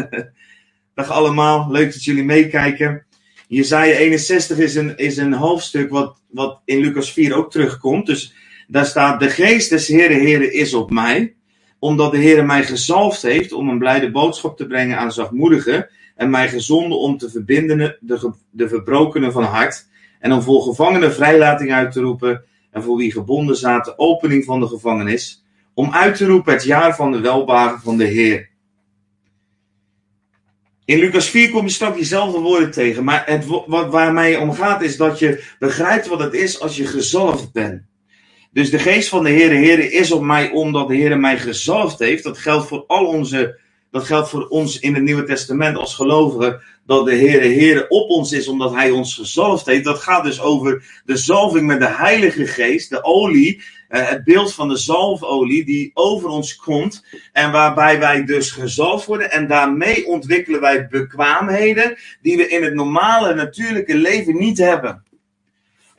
[0.95, 3.07] Dag allemaal, leuk dat jullie meekijken.
[3.49, 8.07] Jezaja 61 is een, is een hoofdstuk wat, wat in Lucas 4 ook terugkomt.
[8.07, 8.35] Dus
[8.69, 11.35] daar staat, de geest des Heere Heere is op mij,
[11.81, 16.31] omdat de Heere mij gezalfd heeft om een blijde boodschap te brengen aan zachtmoedigen en
[16.31, 19.89] mij gezonden om te verbinden de, de verbrokenen van hart
[20.19, 24.61] en om voor gevangenen vrijlating uit te roepen en voor wie gebonden zaten opening van
[24.61, 28.49] de gevangenis, om uit te roepen het jaar van de welbagen van de Heer.
[30.85, 34.53] In Lucas 4 kom je straks diezelfde woorden tegen, maar het, wat, waar mij om
[34.53, 37.83] gaat is dat je begrijpt wat het is als je gezalfd bent.
[38.53, 41.99] Dus de geest van de Heer, Heer is op mij omdat de Heer mij gezalfd
[41.99, 42.25] heeft.
[42.25, 43.59] Dat geldt voor al onze
[43.91, 46.61] dat geldt voor ons in het Nieuwe Testament als gelovigen.
[46.87, 49.85] Dat de Heere Heere op ons is omdat Hij ons gezalfd heeft.
[49.85, 52.91] Dat gaat dus over de zalving met de Heilige Geest.
[52.91, 57.05] De olie, eh, het beeld van de zalfolie die over ons komt.
[57.33, 59.31] En waarbij wij dus gezalfd worden.
[59.31, 65.05] En daarmee ontwikkelen wij bekwaamheden die we in het normale natuurlijke leven niet hebben.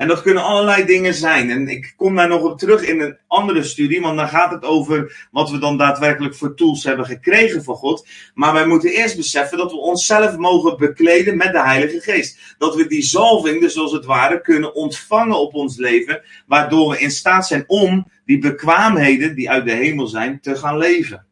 [0.02, 1.50] En dat kunnen allerlei dingen zijn.
[1.50, 4.66] En ik kom daar nog op terug in een andere studie, want dan gaat het
[4.66, 8.08] over wat we dan daadwerkelijk voor tools hebben gekregen van God.
[8.34, 12.56] Maar wij moeten eerst beseffen dat we onszelf mogen bekleden met de Heilige Geest.
[12.58, 17.00] Dat we die zalving, dus als het ware, kunnen ontvangen op ons leven, waardoor we
[17.00, 21.26] in staat zijn om die bekwaamheden die uit de hemel zijn te gaan leven.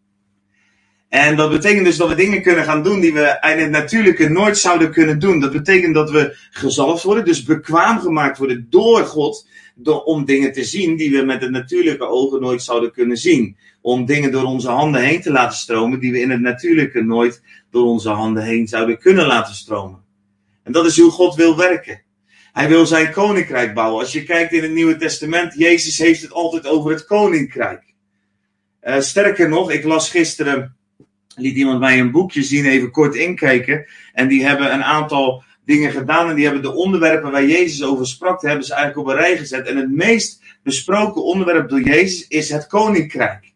[1.10, 4.30] En dat betekent dus dat we dingen kunnen gaan doen die we in het natuurlijke
[4.30, 5.40] nooit zouden kunnen doen.
[5.40, 9.48] Dat betekent dat we gezalfd worden, dus bekwaam gemaakt worden door God.
[9.76, 13.58] Door, om dingen te zien die we met het natuurlijke ogen nooit zouden kunnen zien.
[13.82, 17.42] Om dingen door onze handen heen te laten stromen die we in het natuurlijke nooit
[17.72, 20.04] door onze handen heen zouden kunnen laten stromen.
[20.64, 22.02] En dat is hoe God wil werken.
[22.54, 24.00] Hij wil zijn koninkrijk bouwen.
[24.00, 27.84] Als je kijkt in het Nieuwe Testament, Jezus heeft het altijd over het koninkrijk.
[28.84, 30.78] Uh, sterker nog, ik las gisteren
[31.42, 33.86] liet iemand mij een boekje zien, even kort inkijken.
[34.14, 36.30] En die hebben een aantal dingen gedaan.
[36.30, 39.38] En die hebben de onderwerpen waar Jezus over sprak, hebben ze eigenlijk op een rij
[39.38, 39.68] gezet.
[39.68, 43.54] En het meest besproken onderwerp door Jezus is het koninkrijk.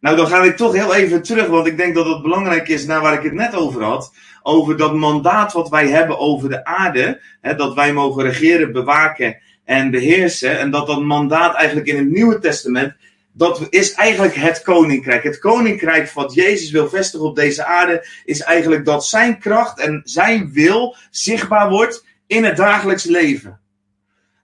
[0.00, 2.86] Nou, dan ga ik toch heel even terug, want ik denk dat het belangrijk is
[2.86, 4.12] naar waar ik het net over had.
[4.42, 7.20] Over dat mandaat wat wij hebben over de aarde.
[7.40, 10.58] Hè, dat wij mogen regeren, bewaken en beheersen.
[10.58, 12.94] En dat dat mandaat eigenlijk in het Nieuwe Testament
[13.38, 15.22] dat is eigenlijk het koninkrijk.
[15.22, 20.00] Het koninkrijk wat Jezus wil vestigen op deze aarde is eigenlijk dat zijn kracht en
[20.04, 23.60] zijn wil zichtbaar wordt in het dagelijks leven.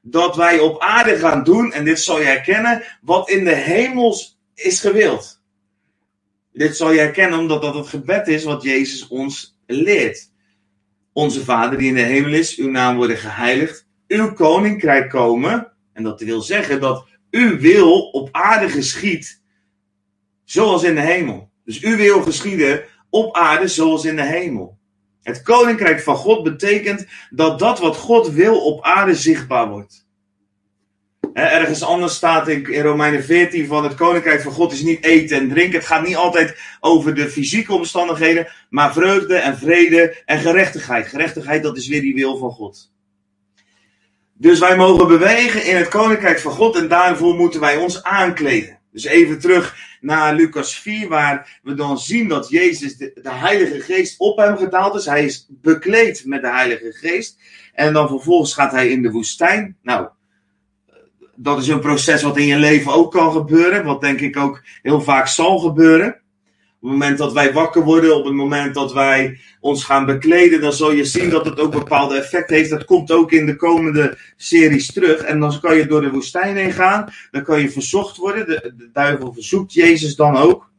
[0.03, 4.39] Dat wij op aarde gaan doen, en dit zal je herkennen, wat in de hemels
[4.55, 5.43] is gewild.
[6.53, 10.31] Dit zal je herkennen omdat dat het gebed is wat Jezus ons leert.
[11.13, 15.73] Onze Vader die in de hemel is, uw naam worden geheiligd, uw koninkrijk komen.
[15.93, 19.43] En dat wil zeggen dat uw wil op aarde geschiet,
[20.45, 21.51] zoals in de hemel.
[21.65, 24.79] Dus uw wil geschieden op aarde zoals in de hemel.
[25.23, 30.07] Het koninkrijk van God betekent dat dat wat God wil op aarde zichtbaar wordt.
[31.33, 35.49] Ergens anders staat in Romeinen 14 van het koninkrijk van God is niet eten en
[35.49, 35.79] drinken.
[35.79, 41.07] Het gaat niet altijd over de fysieke omstandigheden, maar vreugde en vrede en gerechtigheid.
[41.07, 42.94] Gerechtigheid, dat is weer die wil van God.
[44.37, 48.79] Dus wij mogen bewegen in het koninkrijk van God en daarvoor moeten wij ons aankleden.
[48.93, 53.81] Dus even terug naar Lucas 4, waar we dan zien dat Jezus, de, de, Heilige
[53.81, 55.07] Geest, op hem gedaald is.
[55.07, 57.39] Hij is bekleed met de Heilige Geest.
[57.73, 59.77] En dan vervolgens gaat hij in de woestijn.
[59.83, 60.09] Nou,
[61.35, 63.85] dat is een proces wat in je leven ook kan gebeuren.
[63.85, 66.21] Wat denk ik ook heel vaak zal gebeuren.
[66.85, 70.73] Het moment dat wij wakker worden, op het moment dat wij ons gaan bekleden, dan
[70.73, 72.71] zul je zien dat het ook bepaalde effect heeft.
[72.71, 75.21] Dat komt ook in de komende series terug.
[75.21, 77.13] En dan kan je door de woestijn heen gaan.
[77.31, 78.47] Dan kan je verzocht worden.
[78.47, 80.71] De, de duivel verzoekt Jezus dan ook.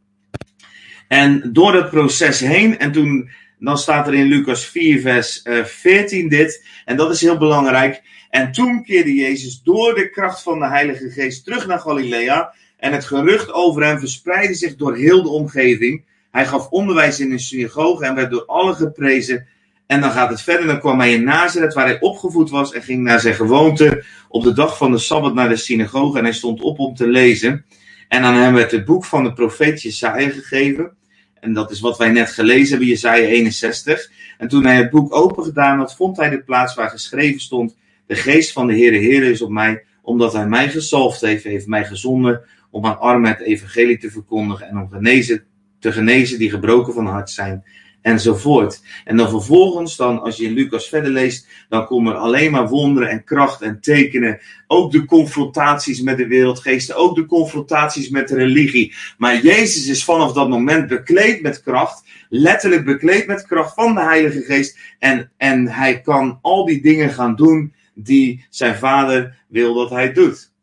[1.07, 6.23] En door dat proces heen, en toen, dan staat er in Lucas 4, vers 14
[6.23, 6.65] eh, dit.
[6.85, 8.01] En dat is heel belangrijk.
[8.29, 12.53] En toen keerde Jezus door de kracht van de Heilige Geest terug naar Galilea.
[12.85, 16.03] En het gerucht over hem verspreidde zich door heel de omgeving.
[16.31, 19.47] Hij gaf onderwijs in een synagoge en werd door allen geprezen.
[19.87, 20.67] En dan gaat het verder.
[20.67, 24.43] Dan kwam hij in Nazareth, waar hij opgevoed was, en ging naar zijn gewoonte op
[24.43, 26.17] de dag van de Sabbat naar de synagoge.
[26.17, 27.65] En hij stond op om te lezen.
[28.07, 30.91] En aan hem werd het boek van de profeet Jesaja gegeven.
[31.39, 34.11] En dat is wat wij net gelezen hebben, Jesaja 61.
[34.37, 37.75] En toen hij het boek open gedaan had, vond hij de plaats waar geschreven stond:
[38.07, 41.67] De geest van de Heere Heere is op mij, omdat hij mij gezalfd heeft, heeft
[41.67, 42.41] mij gezonden
[42.75, 45.43] om aan armen het evangelie te verkondigen en om genezen,
[45.79, 47.63] te genezen die gebroken van hart zijn
[48.01, 48.81] enzovoort.
[49.05, 52.67] En dan vervolgens, dan, als je in Lucas verder leest, dan komen er alleen maar
[52.67, 54.39] wonderen en kracht en tekenen.
[54.67, 58.93] Ook de confrontaties met de wereldgeesten, ook de confrontaties met de religie.
[59.17, 64.01] Maar Jezus is vanaf dat moment bekleed met kracht, letterlijk bekleed met kracht van de
[64.01, 64.79] Heilige Geest.
[64.99, 70.13] En, en hij kan al die dingen gaan doen die zijn vader wil dat hij
[70.13, 70.53] doet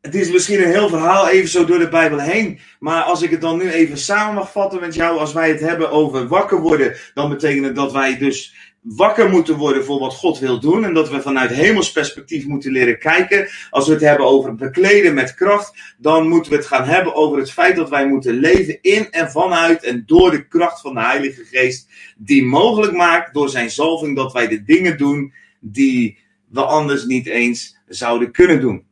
[0.00, 2.58] het is misschien een heel verhaal even zo door de Bijbel heen.
[2.78, 5.18] Maar als ik het dan nu even samen mag vatten met jou.
[5.18, 6.96] Als wij het hebben over wakker worden.
[7.14, 10.84] Dan betekent het dat wij dus wakker moeten worden voor wat God wil doen.
[10.84, 13.48] En dat we vanuit hemels perspectief moeten leren kijken.
[13.70, 15.94] Als we het hebben over bekleden met kracht.
[15.98, 19.30] Dan moeten we het gaan hebben over het feit dat wij moeten leven in en
[19.30, 21.88] vanuit en door de kracht van de Heilige Geest.
[22.16, 27.26] Die mogelijk maakt door zijn zalving dat wij de dingen doen die we anders niet
[27.26, 28.88] eens zouden kunnen doen.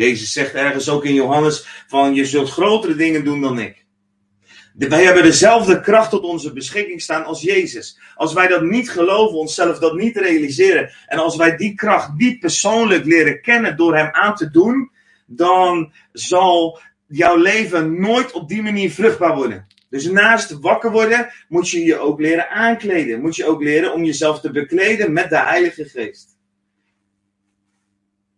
[0.00, 3.84] Jezus zegt ergens ook in Johannes van je zult grotere dingen doen dan ik.
[4.74, 7.98] Wij hebben dezelfde kracht tot onze beschikking staan als Jezus.
[8.14, 10.90] Als wij dat niet geloven, onszelf dat niet realiseren.
[11.06, 14.90] En als wij die kracht niet persoonlijk leren kennen door Hem aan te doen.
[15.26, 19.66] Dan zal jouw leven nooit op die manier vruchtbaar worden.
[19.90, 23.20] Dus naast wakker worden, moet je je ook leren aankleden.
[23.20, 26.36] Moet je ook leren om jezelf te bekleden met de Heilige Geest.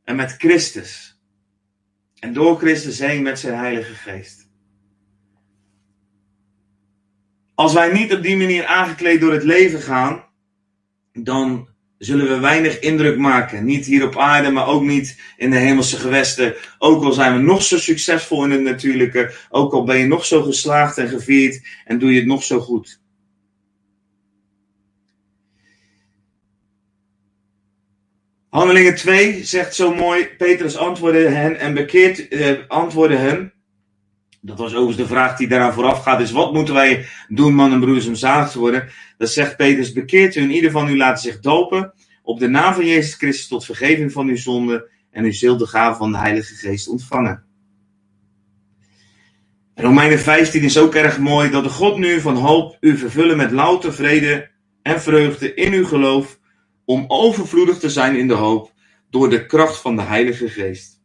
[0.04, 1.11] En met Christus.
[2.22, 4.48] En door Christus heen met zijn Heilige Geest.
[7.54, 10.24] Als wij niet op die manier aangekleed door het leven gaan,
[11.12, 13.64] dan zullen we weinig indruk maken.
[13.64, 16.54] Niet hier op aarde, maar ook niet in de hemelse gewesten.
[16.78, 20.24] Ook al zijn we nog zo succesvol in het natuurlijke, ook al ben je nog
[20.24, 23.01] zo geslaagd en gevierd en doe je het nog zo goed.
[28.52, 33.52] Handelingen 2 zegt zo mooi, Petrus antwoordde hen en bekeert, eh, antwoordde hen.
[34.40, 37.72] Dat was overigens de vraag die daaraan vooraf gaat, is wat moeten wij doen, man
[37.72, 38.88] en broers, om zalig te worden?
[39.18, 42.86] Dat zegt Petrus, bekeert u ieder van u laat zich dopen op de naam van
[42.86, 46.54] Jezus Christus tot vergeving van uw zonden en u zult de gave van de Heilige
[46.54, 47.44] Geest ontvangen.
[49.74, 53.50] Romeinen 15 is ook erg mooi, dat de God nu van hoop u vervullen met
[53.50, 54.50] louter vrede
[54.82, 56.40] en vreugde in uw geloof
[56.92, 58.72] om overvloedig te zijn in de hoop
[59.10, 61.00] door de kracht van de Heilige Geest.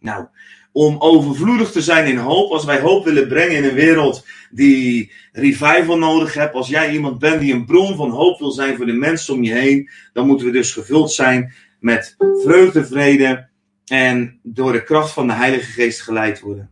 [0.00, 0.26] Nou,
[0.72, 5.12] om overvloedig te zijn in hoop, als wij hoop willen brengen in een wereld die
[5.32, 8.86] revival nodig heeft, als jij iemand bent die een bron van hoop wil zijn voor
[8.86, 13.48] de mensen om je heen, dan moeten we dus gevuld zijn met vreugde, vrede
[13.84, 16.70] en door de kracht van de Heilige Geest geleid worden.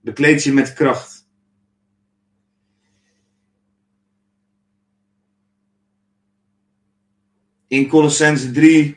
[0.00, 1.21] Bekleed je met kracht.
[7.72, 8.96] In Colossense 3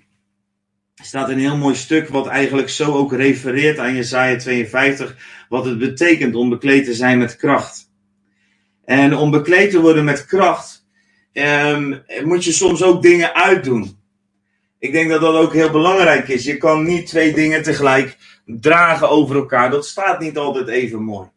[0.95, 5.15] staat een heel mooi stuk wat eigenlijk zo ook refereert aan Jesaja 52,
[5.49, 7.91] wat het betekent om bekleed te zijn met kracht.
[8.85, 10.87] En om bekleed te worden met kracht,
[11.33, 13.97] um, moet je soms ook dingen uitdoen.
[14.79, 16.43] Ik denk dat dat ook heel belangrijk is.
[16.43, 19.69] Je kan niet twee dingen tegelijk dragen over elkaar.
[19.69, 21.27] Dat staat niet altijd even mooi.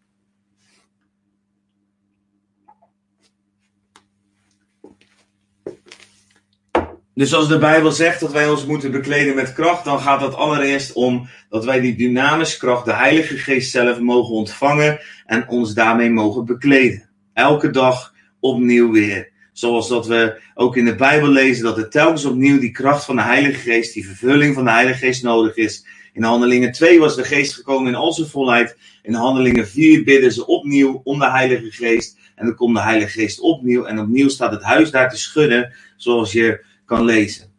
[7.19, 10.35] Dus als de Bijbel zegt dat wij ons moeten bekleden met kracht, dan gaat het
[10.35, 15.75] allereerst om dat wij die dynamische kracht, de Heilige Geest zelf, mogen ontvangen en ons
[15.75, 17.09] daarmee mogen bekleden.
[17.35, 19.31] Elke dag opnieuw weer.
[19.53, 23.17] Zoals dat we ook in de Bijbel lezen, dat er telkens opnieuw die kracht van
[23.17, 25.87] de Heilige Geest, die vervulling van de Heilige Geest nodig is.
[26.13, 28.77] In Handelingen 2 was de Geest gekomen in al zijn volheid.
[29.03, 32.19] In Handelingen 4 bidden ze opnieuw om de Heilige Geest.
[32.35, 33.85] En dan komt de Heilige Geest opnieuw.
[33.85, 37.53] En opnieuw staat het huis daar te schudden, zoals je kan lezen.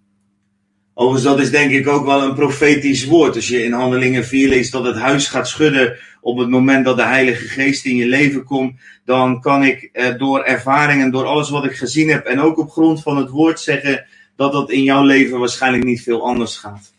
[0.94, 3.36] Overigens, dat is denk ik ook wel een profetisch woord.
[3.36, 6.98] Als je in Handelingen 4 leest dat het huis gaat schudden op het moment dat
[6.98, 11.26] de Heilige Geest in je leven komt, dan kan ik eh, door ervaring en door
[11.26, 14.72] alles wat ik gezien heb en ook op grond van het woord zeggen dat dat
[14.72, 16.94] in jouw leven waarschijnlijk niet veel anders gaat.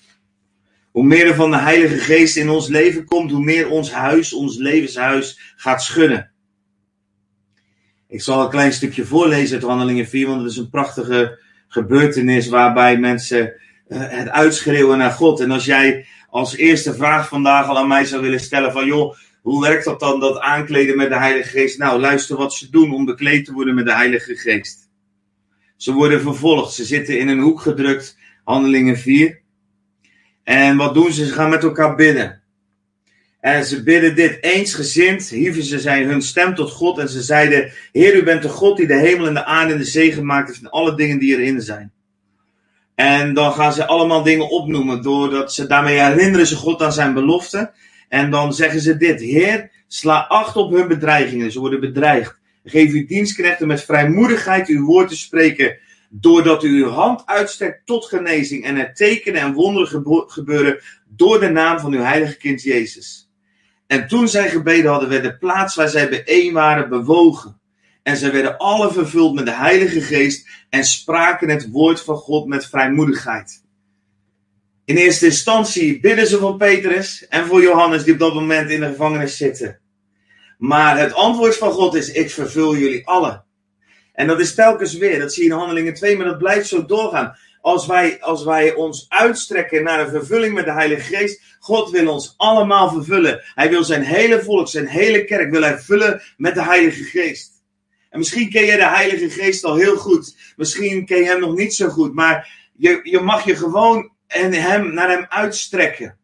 [0.90, 4.33] Hoe meer er van de Heilige Geest in ons leven komt, hoe meer ons huis,
[4.33, 6.31] ons levenshuis gaat schudden.
[8.09, 11.38] Ik zal een klein stukje voorlezen uit Handelingen 4, want het is een prachtige
[11.70, 13.52] gebeurtenis waarbij mensen
[13.88, 15.40] uh, het uitschreeuwen naar God.
[15.40, 19.16] En als jij als eerste vraag vandaag al aan mij zou willen stellen van joh,
[19.42, 21.78] hoe werkt dat dan, dat aankleden met de Heilige Geest?
[21.78, 24.88] Nou, luister wat ze doen om bekleed te worden met de Heilige Geest.
[25.76, 29.40] Ze worden vervolgd, ze zitten in een hoek gedrukt, handelingen 4.
[30.44, 31.26] En wat doen ze?
[31.26, 32.39] Ze gaan met elkaar bidden.
[33.40, 37.72] En ze bidden dit eensgezind, hieven ze zijn hun stem tot God en ze zeiden,
[37.92, 40.48] Heer, u bent de God die de hemel en de aarde en de zee gemaakt
[40.48, 41.92] heeft en alle dingen die erin zijn.
[42.94, 47.14] En dan gaan ze allemaal dingen opnoemen, doordat ze daarmee herinneren ze God aan zijn
[47.14, 47.72] belofte.
[48.09, 52.38] En dan zeggen ze dit, Heer, sla acht op hun bedreigingen, ze worden bedreigd.
[52.64, 58.05] Geef uw dienstknechten met vrijmoedigheid uw woord te spreken, doordat u uw hand uitstrekt tot
[58.05, 63.30] genezing en er tekenen en wonderen gebeuren door de naam van uw heilige kind Jezus.
[63.90, 67.61] En toen zij gebeden hadden, werd de plaats waar zij bijeen waren bewogen.
[68.03, 72.46] En zij werden alle vervuld met de Heilige Geest en spraken het woord van God
[72.46, 73.62] met vrijmoedigheid.
[74.85, 78.81] In eerste instantie bidden ze voor Petrus en voor Johannes, die op dat moment in
[78.81, 79.81] de gevangenis zitten.
[80.59, 83.44] Maar het antwoord van God is: Ik vervul jullie allen.
[84.12, 86.87] En dat is telkens weer, dat zie je in Handelingen 2, maar dat blijft zo
[86.87, 87.37] doorgaan.
[87.61, 92.12] Als wij, als wij ons uitstrekken naar een vervulling met de Heilige Geest, God wil
[92.12, 93.42] ons allemaal vervullen.
[93.55, 97.53] Hij wil zijn hele volk, zijn hele kerk, wil hij vullen met de Heilige Geest.
[98.11, 100.37] En misschien ken je de Heilige Geest al heel goed.
[100.57, 102.14] Misschien ken je hem nog niet zo goed.
[102.14, 106.18] Maar je, je mag je gewoon en hem, naar hem uitstrekken.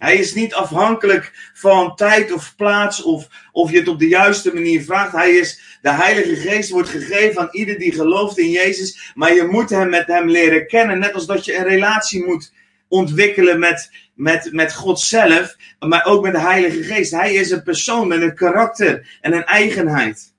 [0.00, 4.54] Hij is niet afhankelijk van tijd of plaats of of je het op de juiste
[4.54, 5.12] manier vraagt.
[5.12, 9.12] Hij is, de Heilige Geest wordt gegeven aan ieder die gelooft in Jezus.
[9.14, 10.98] Maar je moet hem met hem leren kennen.
[10.98, 12.52] Net als dat je een relatie moet
[12.88, 15.56] ontwikkelen met, met, met God zelf.
[15.78, 17.10] Maar ook met de Heilige Geest.
[17.10, 20.34] Hij is een persoon met een karakter en een eigenheid.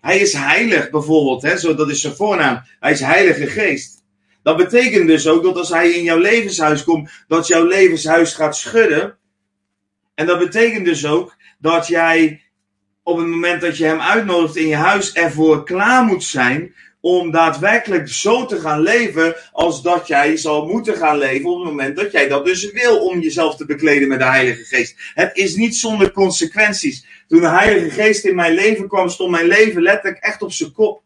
[0.00, 1.58] Hij is heilig bijvoorbeeld, hè?
[1.58, 2.62] Zo, dat is zijn voornaam.
[2.80, 4.01] Hij is Heilige Geest.
[4.42, 8.56] Dat betekent dus ook dat als hij in jouw levenshuis komt, dat jouw levenshuis gaat
[8.56, 9.16] schudden.
[10.14, 12.42] En dat betekent dus ook dat jij
[13.02, 17.30] op het moment dat je hem uitnodigt in je huis ervoor klaar moet zijn om
[17.30, 21.96] daadwerkelijk zo te gaan leven als dat jij zal moeten gaan leven op het moment
[21.96, 24.94] dat jij dat dus wil om jezelf te bekleden met de Heilige Geest.
[25.14, 27.06] Het is niet zonder consequenties.
[27.28, 30.72] Toen de Heilige Geest in mijn leven kwam, stond mijn leven letterlijk echt op zijn
[30.72, 31.02] kop.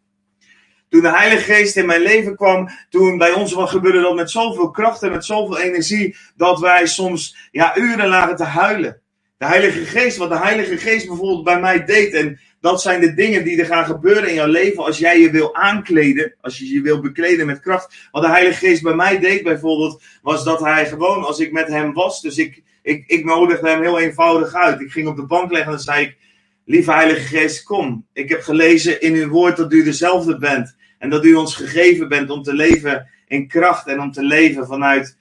[0.96, 4.30] Toen de Heilige Geest in mijn leven kwam, toen bij ons wat gebeurde dat met
[4.30, 9.00] zoveel kracht en met zoveel energie, dat wij soms ja, uren lagen te huilen.
[9.38, 12.12] De Heilige Geest, wat de Heilige Geest bijvoorbeeld bij mij deed.
[12.12, 15.30] En dat zijn de dingen die er gaan gebeuren in jouw leven als jij je
[15.30, 16.34] wil aankleden.
[16.40, 18.08] Als je je wil bekleden met kracht.
[18.10, 21.68] Wat de Heilige Geest bij mij deed bijvoorbeeld, was dat hij gewoon, als ik met
[21.68, 24.80] hem was, dus ik, ik, ik nodigde hem heel eenvoudig uit.
[24.80, 26.16] Ik ging op de bank leggen en dan zei ik,
[26.64, 28.06] lieve Heilige Geest, kom.
[28.12, 30.76] Ik heb gelezen in uw woord dat u dezelfde bent.
[30.98, 34.66] En dat u ons gegeven bent om te leven in kracht en om te leven
[34.66, 35.16] vanuit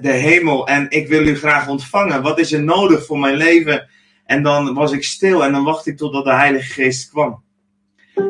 [0.00, 2.22] de hemel en ik wil u graag ontvangen.
[2.22, 3.88] Wat is er nodig voor mijn leven?
[4.24, 7.44] En dan was ik stil en dan wachtte ik totdat de Heilige Geest kwam.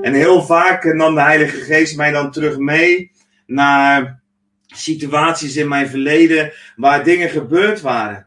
[0.02, 3.10] En heel vaak nam de Heilige Geest mij dan terug mee
[3.46, 4.20] naar
[4.66, 8.25] situaties in mijn verleden waar dingen gebeurd waren.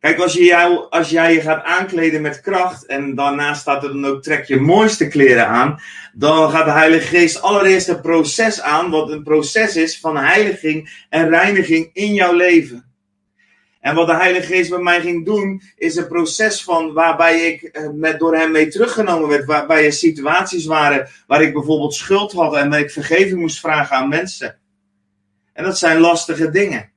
[0.00, 3.88] Kijk, als, je jou, als jij je gaat aankleden met kracht en daarna staat er
[3.88, 5.80] dan ook trek je mooiste kleren aan,
[6.12, 11.04] dan gaat de Heilige Geest allereerst een proces aan, wat een proces is van heiliging
[11.08, 12.88] en reiniging in jouw leven.
[13.80, 17.62] En wat de Heilige Geest bij mij ging doen, is een proces van waarbij ik
[17.62, 22.32] eh, met, door hem mee teruggenomen werd, waarbij er situaties waren waar ik bijvoorbeeld schuld
[22.32, 24.58] had en dat ik vergeving moest vragen aan mensen.
[25.52, 26.92] En dat zijn lastige dingen.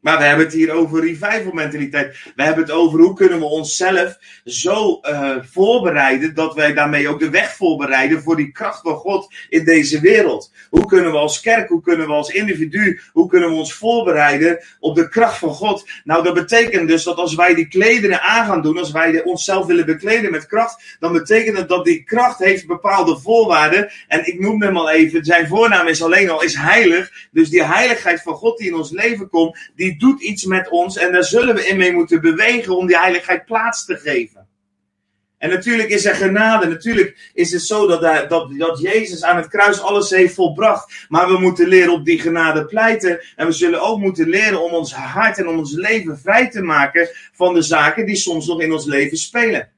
[0.00, 2.16] Maar we hebben het hier over revival mentaliteit.
[2.36, 7.18] We hebben het over hoe kunnen we onszelf zo uh, voorbereiden dat wij daarmee ook
[7.20, 10.52] de weg voorbereiden voor die kracht van God in deze wereld.
[10.70, 14.64] Hoe kunnen we als kerk, hoe kunnen we als individu, hoe kunnen we ons voorbereiden
[14.80, 15.88] op de kracht van God?
[16.04, 19.66] Nou, dat betekent dus dat als wij die klederen aan gaan doen, als wij onszelf
[19.66, 23.90] willen bekleden met kracht, dan betekent het dat die kracht heeft bepaalde voorwaarden.
[24.08, 27.28] En ik noem hem al even, zijn voornaam is alleen al is heilig.
[27.30, 30.96] Dus die heiligheid van God die in ons leven komt, die doet iets met ons
[30.96, 34.48] en daar zullen we in mee moeten bewegen om die heiligheid plaats te geven.
[35.40, 36.66] En natuurlijk is er genade.
[36.66, 41.06] Natuurlijk is het zo dat, dat, dat Jezus aan het kruis alles heeft volbracht.
[41.08, 43.20] Maar we moeten leren op die genade pleiten.
[43.36, 46.62] En we zullen ook moeten leren om ons hart en om ons leven vrij te
[46.62, 49.68] maken van de zaken die soms nog in ons leven spelen.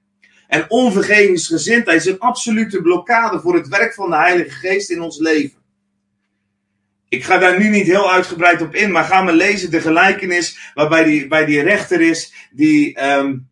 [0.48, 5.18] En onvergevingsgezindheid is een absolute blokkade voor het werk van de Heilige Geest in ons
[5.18, 5.61] leven.
[7.12, 10.58] Ik ga daar nu niet heel uitgebreid op in, maar ga maar lezen de gelijkenis
[10.74, 13.48] waarbij die, bij die rechter is, die, um,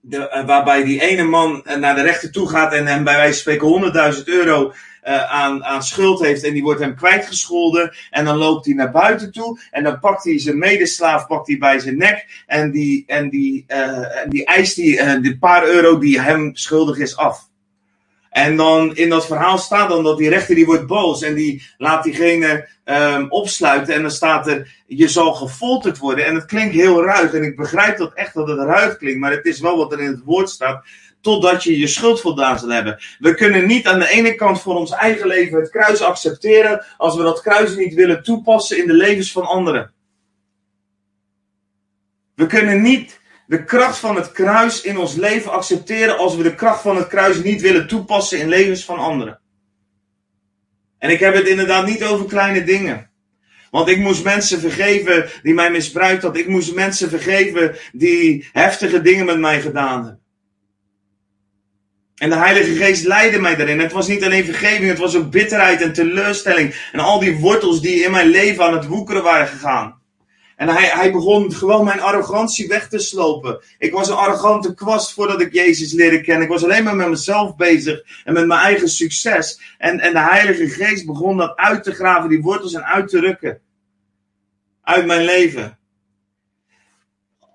[0.00, 3.16] de, uh, waarbij die ene man uh, naar de rechter toe gaat en hem bij
[3.16, 4.72] wijze van spreken 100.000 euro
[5.04, 7.92] uh, aan, aan schuld heeft en die wordt hem kwijtgescholden.
[8.10, 11.58] En dan loopt hij naar buiten toe en dan pakt hij zijn medeslaaf pakt hij
[11.58, 16.20] bij zijn nek en die, en die, en die eist die, die paar euro die
[16.20, 17.49] hem schuldig is af.
[18.30, 21.62] En dan in dat verhaal staat dan dat die rechter die wordt boos en die
[21.78, 23.94] laat diegene um, opsluiten.
[23.94, 26.26] En dan staat er, je zal gefolterd worden.
[26.26, 27.32] En het klinkt heel ruig.
[27.32, 29.20] En ik begrijp dat echt dat het ruig klinkt.
[29.20, 30.84] Maar het is wel wat er in het woord staat.
[31.20, 32.98] Totdat je je schuld voldaan zal hebben.
[33.18, 36.84] We kunnen niet aan de ene kant voor ons eigen leven het kruis accepteren.
[36.96, 39.92] Als we dat kruis niet willen toepassen in de levens van anderen.
[42.34, 43.19] We kunnen niet
[43.50, 47.06] de kracht van het kruis in ons leven accepteren als we de kracht van het
[47.06, 49.40] kruis niet willen toepassen in levens van anderen.
[50.98, 53.10] En ik heb het inderdaad niet over kleine dingen.
[53.70, 56.42] Want ik moest mensen vergeven die mij misbruikt hadden.
[56.42, 60.20] Ik moest mensen vergeven die heftige dingen met mij gedaan hebben.
[62.16, 63.80] En de Heilige Geest leidde mij daarin.
[63.80, 66.88] Het was niet alleen vergeving, het was ook bitterheid en teleurstelling.
[66.92, 69.99] En al die wortels die in mijn leven aan het woekeren waren gegaan.
[70.60, 73.60] En hij, hij begon gewoon mijn arrogantie weg te slopen.
[73.78, 76.42] Ik was een arrogante kwast voordat ik Jezus leerde kennen.
[76.42, 79.60] Ik was alleen maar met mezelf bezig en met mijn eigen succes.
[79.78, 83.20] En, en de Heilige Geest begon dat uit te graven, die wortels en uit te
[83.20, 83.60] rukken.
[84.82, 85.78] Uit mijn leven.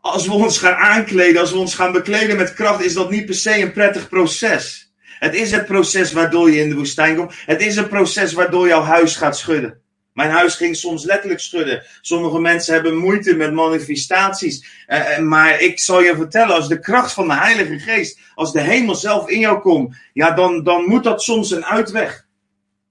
[0.02, 3.26] Als we ons gaan aankleden, als we ons gaan bekleden met kracht, is dat niet
[3.26, 4.94] per se een prettig proces.
[5.20, 7.34] Het is het proces waardoor je in de woestijn komt.
[7.46, 9.84] Het is een proces waardoor jouw huis gaat schudden.
[10.16, 11.84] Mijn huis ging soms letterlijk schudden.
[12.02, 14.66] Sommige mensen hebben moeite met manifestaties.
[14.88, 18.62] Uh, maar ik zal je vertellen, als de kracht van de Heilige Geest, als de
[18.62, 22.28] hemel zelf in jou komt, ja, dan, dan moet dat soms een uitweg.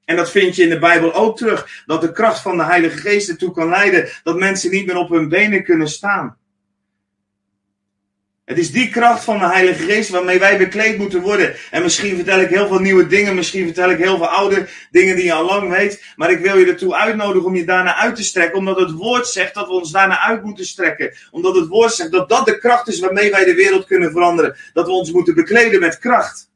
[0.04, 1.82] En dat vind je in de Bijbel ook terug.
[1.86, 5.08] Dat de kracht van de Heilige Geest ertoe kan leiden dat mensen niet meer op
[5.08, 6.36] hun benen kunnen staan.
[8.44, 11.54] Het is die kracht van de Heilige Geest waarmee wij bekleed moeten worden.
[11.70, 15.16] En misschien vertel ik heel veel nieuwe dingen, misschien vertel ik heel veel oude dingen
[15.16, 16.04] die je al lang weet.
[16.16, 19.26] Maar ik wil je ertoe uitnodigen om je daarna uit te strekken, omdat het woord
[19.26, 21.14] zegt dat we ons daarna uit moeten strekken.
[21.30, 24.56] Omdat het woord zegt dat dat de kracht is waarmee wij de wereld kunnen veranderen.
[24.72, 26.50] Dat we ons moeten bekleden met kracht.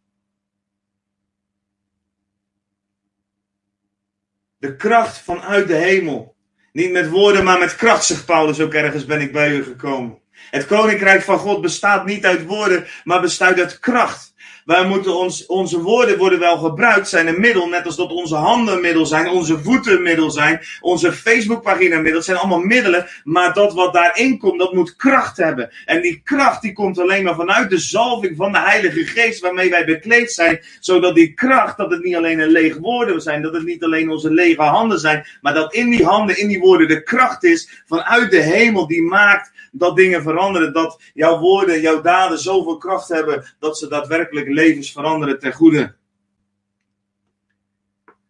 [4.58, 6.36] De kracht vanuit de hemel.
[6.72, 10.18] Niet met woorden, maar met kracht, zegt Paulus ook ergens ben ik bij u gekomen.
[10.50, 14.32] Het koninkrijk van God bestaat niet uit woorden, maar bestaat uit kracht.
[14.68, 18.34] Wij moeten ons, onze woorden worden wel gebruikt, zijn een middel, net als dat onze
[18.34, 23.52] handen middel zijn, onze voeten middel zijn, onze Facebookpagina een middel, zijn allemaal middelen, maar
[23.52, 25.70] dat wat daarin komt, dat moet kracht hebben.
[25.84, 29.70] En die kracht die komt alleen maar vanuit de zalving van de Heilige Geest waarmee
[29.70, 33.54] wij bekleed zijn, zodat die kracht, dat het niet alleen een leeg woorden zijn, dat
[33.54, 36.88] het niet alleen onze lege handen zijn, maar dat in die handen, in die woorden
[36.88, 42.00] de kracht is vanuit de hemel die maakt dat dingen veranderen, dat jouw woorden, jouw
[42.00, 45.94] daden zoveel kracht hebben, dat ze daadwerkelijk levens veranderen ten goede.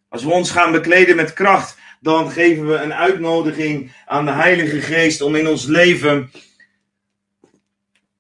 [0.09, 4.81] Als we ons gaan bekleden met kracht, dan geven we een uitnodiging aan de Heilige
[4.81, 6.31] Geest om in ons leven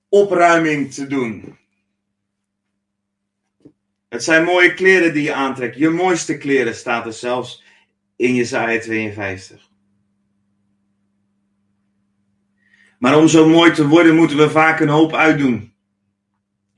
[0.09, 1.59] opruiming te doen.
[4.09, 5.77] Het zijn mooie kleren die je aantrekt.
[5.77, 7.63] Je mooiste kleren staat er zelfs
[8.17, 9.69] in Jezaja 52.
[12.99, 15.73] Maar om zo mooi te worden moeten we vaak een hoop uitdoen.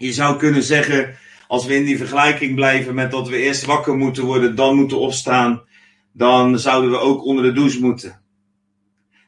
[0.00, 1.14] Je zou kunnen zeggen,
[1.48, 4.98] als we in die vergelijking blijven met dat we eerst wakker moeten worden, dan moeten
[4.98, 5.62] opstaan,
[6.12, 8.20] dan zouden we ook onder de douche moeten.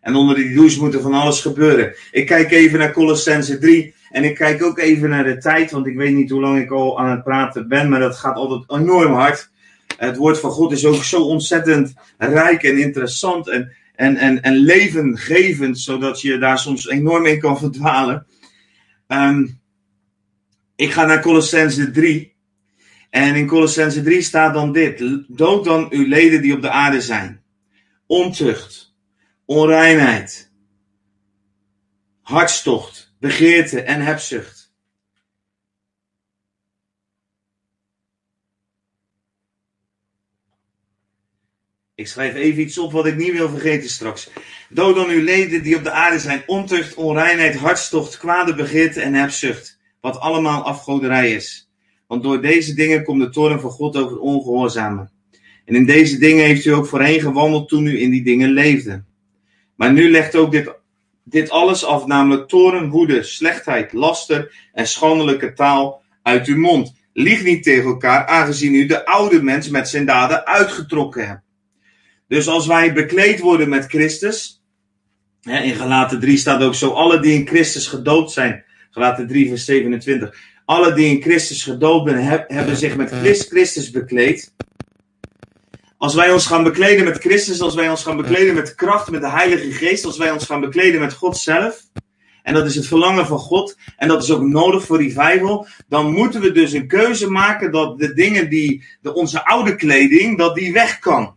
[0.00, 1.94] En onder die douche moet er van alles gebeuren.
[2.10, 5.86] Ik kijk even naar Colossense 3 en ik kijk ook even naar de tijd, want
[5.86, 8.80] ik weet niet hoe lang ik al aan het praten ben, maar dat gaat altijd
[8.80, 9.50] enorm hard.
[9.96, 13.48] Het woord van God is ook zo ontzettend rijk en interessant.
[13.48, 18.26] En en, en, en levengevend, zodat je daar soms enorm in kan verdwalen.
[19.06, 19.46] Ehm,
[20.82, 22.36] ik ga naar Colossense 3.
[23.10, 27.00] En in Colossense 3 staat dan dit: Dood dan uw leden die op de aarde
[27.00, 27.42] zijn:
[28.06, 28.94] ontucht,
[29.44, 30.50] onreinheid,
[32.20, 34.62] hartstocht, begeerte en hebzucht
[41.94, 44.30] Ik schrijf even iets op wat ik niet wil vergeten straks.
[44.68, 49.14] Dood dan uw leden die op de aarde zijn ontucht, onreinheid, hartstocht, kwade begeerte en
[49.14, 49.80] hebzucht.
[50.02, 51.70] Wat allemaal afgoderij is.
[52.06, 55.10] Want door deze dingen komt de toren van God over ongehoorzamen.
[55.64, 59.04] En in deze dingen heeft u ook voorheen gewandeld toen u in die dingen leefde.
[59.76, 60.74] Maar nu legt ook dit,
[61.24, 66.94] dit alles af, namelijk toren, woede, slechtheid, laster en schandelijke taal uit uw mond.
[67.12, 71.42] Lieg niet tegen elkaar, aangezien u de oude mens met zijn daden uitgetrokken hebt.
[72.28, 74.62] Dus als wij bekleed worden met Christus,
[75.42, 79.64] in Galaten 3 staat ook zo, alle die in Christus gedoopt zijn, Galaten 3 vers
[79.64, 83.10] 27, alle die in Christus gedoopt zijn, hebben zich met
[83.48, 84.54] Christus bekleed.
[85.96, 89.20] Als wij ons gaan bekleden met Christus, als wij ons gaan bekleden met kracht, met
[89.20, 91.82] de Heilige Geest, als wij ons gaan bekleden met God zelf,
[92.42, 96.12] en dat is het verlangen van God, en dat is ook nodig voor revival, dan
[96.12, 100.54] moeten we dus een keuze maken dat de dingen die, de, onze oude kleding, dat
[100.54, 101.36] die weg kan.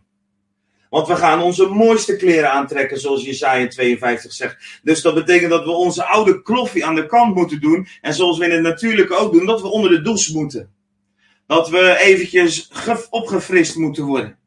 [0.90, 4.80] Want we gaan onze mooiste kleren aantrekken, zoals Jesaja 52 zegt.
[4.82, 7.86] Dus dat betekent dat we onze oude kloffie aan de kant moeten doen.
[8.00, 10.70] En zoals we in het natuurlijke ook doen, dat we onder de douche moeten.
[11.46, 12.70] Dat we eventjes
[13.10, 14.38] opgefrist moeten worden.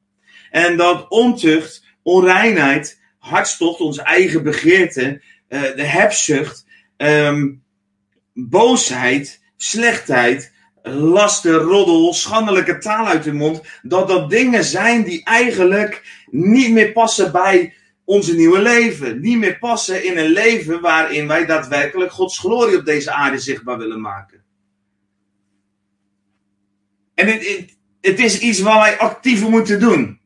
[0.51, 6.65] En dat ontucht, onreinheid, hartstocht, onze eigen begeerte, uh, de hebzucht,
[6.97, 7.63] um,
[8.33, 10.53] boosheid, slechtheid,
[10.93, 16.91] laster, roddel, schandelijke taal uit de mond, dat dat dingen zijn die eigenlijk niet meer
[16.91, 17.73] passen bij
[18.09, 19.19] onze nieuwe leven.
[19.21, 23.77] Niet meer passen in een leven waarin wij daadwerkelijk Gods glorie op deze aarde zichtbaar
[23.77, 24.43] willen maken.
[27.13, 30.19] En het, het, is iets waar wij actief moeten doen.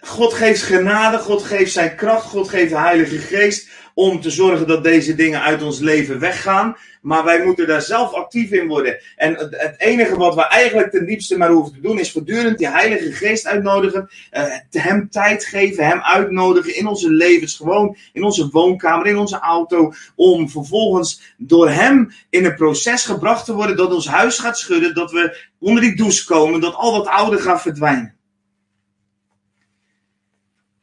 [0.00, 4.66] God geeft genade, God geeft zijn kracht, God geeft de Heilige Geest om te zorgen
[4.66, 6.76] dat deze dingen uit ons leven weggaan.
[7.02, 9.00] Maar wij moeten daar zelf actief in worden.
[9.16, 12.68] En het enige wat we eigenlijk ten diepste maar hoeven te doen, is voortdurend die
[12.68, 14.10] Heilige Geest uitnodigen.
[14.32, 17.56] Uh, hem tijd geven, hem uitnodigen in onze levens.
[17.56, 19.92] Gewoon in onze woonkamer, in onze auto.
[20.16, 24.94] Om vervolgens door hem in een proces gebracht te worden dat ons huis gaat schudden.
[24.94, 28.14] Dat we onder die douche komen, dat al dat oude gaat verdwijnen.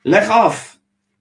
[0.02, 0.80] Leg af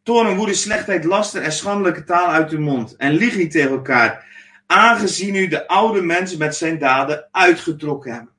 [0.08, 2.96] Toren, woede, slechtheid, laster en schandelijke taal uit uw mond.
[2.96, 4.26] En lieg niet tegen elkaar,
[4.68, 8.32] aangezien u de oude mens met zijn daden uitgetrokken hebben.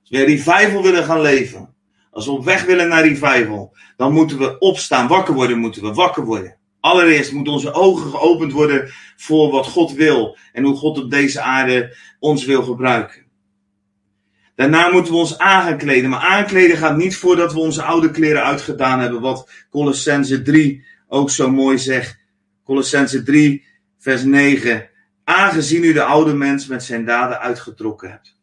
[0.00, 1.74] Als we revival willen gaan leven,
[2.10, 5.92] als we op weg willen naar revival, dan moeten we opstaan, wakker worden moeten we,
[5.92, 6.56] wakker worden.
[6.80, 11.40] Allereerst moeten onze ogen geopend worden voor wat God wil en hoe God op deze
[11.40, 13.24] aarde ons wil gebruiken.
[14.54, 16.10] Daarna moeten we ons aankleden.
[16.10, 19.20] Maar aankleden gaat niet voordat we onze oude kleren uitgedaan hebben.
[19.20, 22.18] Wat Colossense 3 ook zo mooi zegt.
[22.64, 23.64] Colossense 3,
[23.98, 24.89] vers 9.
[25.30, 28.38] Aangezien u de oude mens met zijn daden uitgetrokken hebt.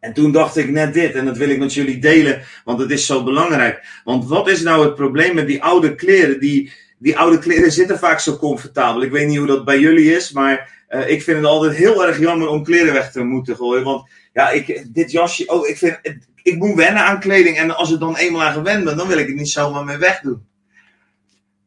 [0.00, 2.90] En toen dacht ik net dit, en dat wil ik met jullie delen, want het
[2.90, 4.00] is zo belangrijk.
[4.04, 6.40] Want wat is nou het probleem met die oude kleren?
[6.40, 9.02] Die, die oude kleren zitten vaak zo comfortabel.
[9.02, 12.06] Ik weet niet hoe dat bij jullie is, maar uh, ik vind het altijd heel
[12.06, 13.84] erg jammer om kleren weg te moeten gooien.
[13.84, 15.98] Want ja, ik, dit jasje, oh, ik, vind,
[16.42, 17.56] ik moet wennen aan kleding.
[17.56, 19.98] En als ik dan eenmaal aan gewend ben, dan wil ik het niet zomaar meer
[19.98, 20.46] wegdoen.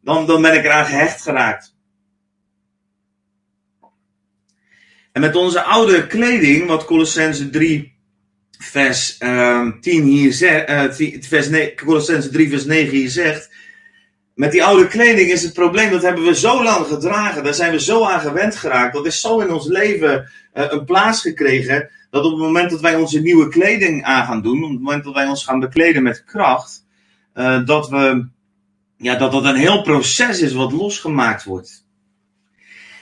[0.02, 1.80] Dan, dan ben ik eraan gehecht geraakt.
[5.12, 7.94] En met onze oude kleding, wat Colossense 3,
[8.58, 13.50] vers uh, 10 hier zegt, uh, vers 9, Colossense 3, vers 9 hier zegt.
[14.36, 17.72] Met die oude kleding is het probleem, dat hebben we zo lang gedragen, daar zijn
[17.72, 21.90] we zo aan gewend geraakt, dat is zo in ons leven uh, een plaats gekregen,
[22.10, 25.04] dat op het moment dat wij onze nieuwe kleding aan gaan doen, op het moment
[25.04, 26.86] dat wij ons gaan bekleden met kracht,
[27.36, 28.28] uh, dat, we,
[28.98, 31.86] ja, dat dat een heel proces is wat losgemaakt wordt.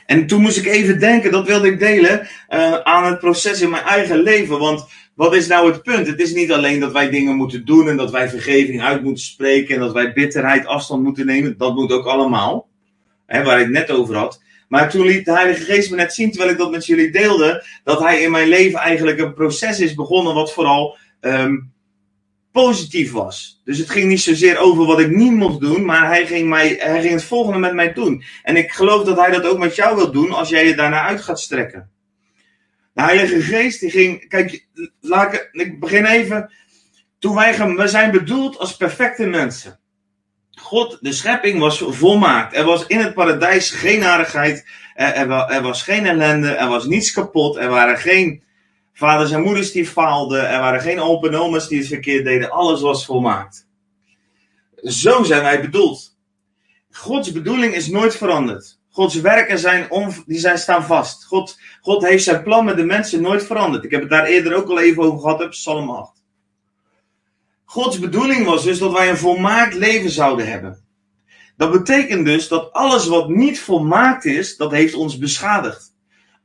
[0.10, 3.70] En toen moest ik even denken, dat wilde ik delen, uh, aan het proces in
[3.70, 4.60] mijn eigen leven.
[4.60, 4.86] Want
[5.16, 6.08] wat is nou het punt?
[6.08, 9.24] Het is niet alleen dat wij dingen moeten doen en dat wij vergeving uit moeten
[9.24, 11.58] spreken en dat wij bitterheid afstand moeten nemen.
[11.58, 12.68] Dat moet ook allemaal.
[13.26, 14.42] Hè, waar ik net over had.
[14.68, 17.64] Maar toen liet de Heilige Geest me net zien, terwijl ik dat met jullie deelde,
[17.84, 21.72] dat hij in mijn leven eigenlijk een proces is begonnen wat vooral um,
[22.52, 23.62] positief was.
[23.64, 26.76] Dus het ging niet zozeer over wat ik niet mocht doen, maar hij ging, mij,
[26.80, 28.24] hij ging het volgende met mij doen.
[28.44, 31.02] En ik geloof dat hij dat ook met jou wil doen als jij je daarna
[31.02, 31.90] uit gaat strekken.
[32.94, 34.68] De Heilige Geest die ging, kijk,
[35.02, 36.52] laat ik, ik begin even.
[37.20, 39.80] Toen wij, we zijn bedoeld als perfecte mensen.
[40.60, 42.56] God, de schepping was volmaakt.
[42.56, 44.66] Er was in het paradijs geen narigheid.
[44.96, 46.50] Er, er, er, was geen ellende.
[46.50, 47.56] Er was niets kapot.
[47.56, 48.44] Er waren geen
[49.00, 50.50] vaders en moeders die faalden.
[50.50, 52.52] Er waren geen open oma's die het verkeerd deden.
[52.52, 53.68] Alles was volmaakt.
[54.76, 56.18] Zo zijn wij bedoeld.
[56.92, 58.80] Gods bedoeling is nooit veranderd.
[58.90, 59.88] Gods werken zijn,
[60.26, 61.26] die zijn staan vast.
[61.26, 63.84] God, God heeft zijn plan met de mensen nooit veranderd.
[63.84, 66.24] Ik heb het daar eerder ook al even over gehad op Psalm 8.
[67.66, 70.84] Gods bedoeling was dus dat wij een volmaakt leven zouden hebben.
[71.58, 75.89] Dat betekent dus dat alles wat niet volmaakt is, dat heeft ons beschadigd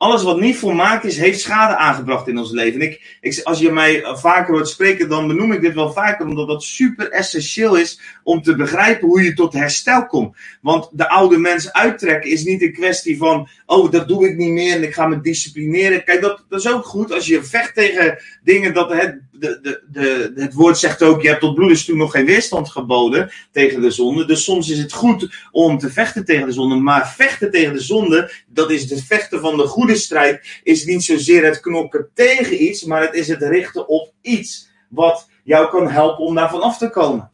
[0.05, 2.81] alles wat niet volmaakt is, heeft schade aangebracht in ons leven.
[2.81, 6.49] ik, ik, als je mij vaker hoort spreken, dan benoem ik dit wel vaker, omdat
[6.49, 10.37] dat super essentieel is om te begrijpen hoe je tot herstel komt.
[10.61, 14.53] Want de oude mens uittrekken is niet een kwestie van, oh, dat doe ik niet
[14.53, 16.05] meer en ik ga me disciplineren.
[16.05, 20.33] Kijk, dat, dat is ook goed als je vecht tegen dingen dat het, de, de,
[20.35, 23.81] de, het woord zegt ook, je hebt tot bloedens toen nog geen weerstand geboden tegen
[23.81, 24.25] de zonde.
[24.25, 27.81] Dus soms is het goed om te vechten tegen de zonde, maar vechten tegen de
[27.81, 32.63] zonde, dat is het vechten van de goede strijd is niet zozeer het knokken tegen
[32.63, 36.79] iets, maar het is het richten op iets wat jou kan helpen om daarvan af
[36.79, 37.33] te komen.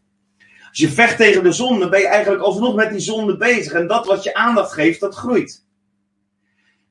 [0.69, 3.73] Als je vecht tegen de zonde, ben je eigenlijk alsnog met die zonde bezig.
[3.73, 5.65] En dat wat je aandacht geeft, dat groeit.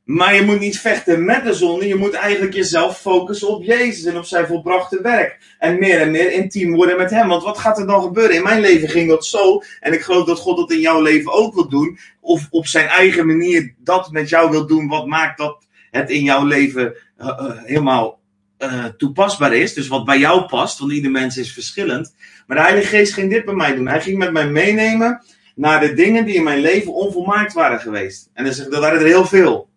[0.10, 1.88] Maar je moet niet vechten met de zonde.
[1.88, 5.56] Je moet eigenlijk jezelf focussen op Jezus en op zijn volbrachte werk.
[5.60, 7.28] En meer en meer intiem worden met hem.
[7.28, 8.36] Want wat gaat er dan gebeuren?
[8.36, 9.62] In mijn leven ging dat zo.
[9.80, 11.98] En ik geloof dat God dat in jouw leven ook wil doen.
[12.20, 14.88] Of op zijn eigen manier dat met jou wil doen.
[14.88, 18.20] Wat maakt dat het in jouw leven uh, uh, helemaal
[18.60, 19.74] uh, toepasbaar is.
[19.74, 20.80] Dus wat bij jou past.
[20.80, 22.16] Want ieder mens is verschillend.
[22.48, 23.88] Maar de Heilige Geest ging dit bij mij doen.
[23.88, 25.24] Hij ging met mij meenemen
[25.56, 28.30] naar de dingen die in mijn leven onvolmaakt waren geweest.
[28.34, 29.69] En dan zeg, dat waren er heel veel.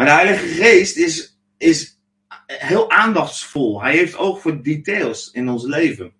[0.00, 1.98] Maar de Heilige Geest is, is
[2.46, 3.82] heel aandachtsvol.
[3.82, 6.12] Hij heeft oog voor details in ons leven.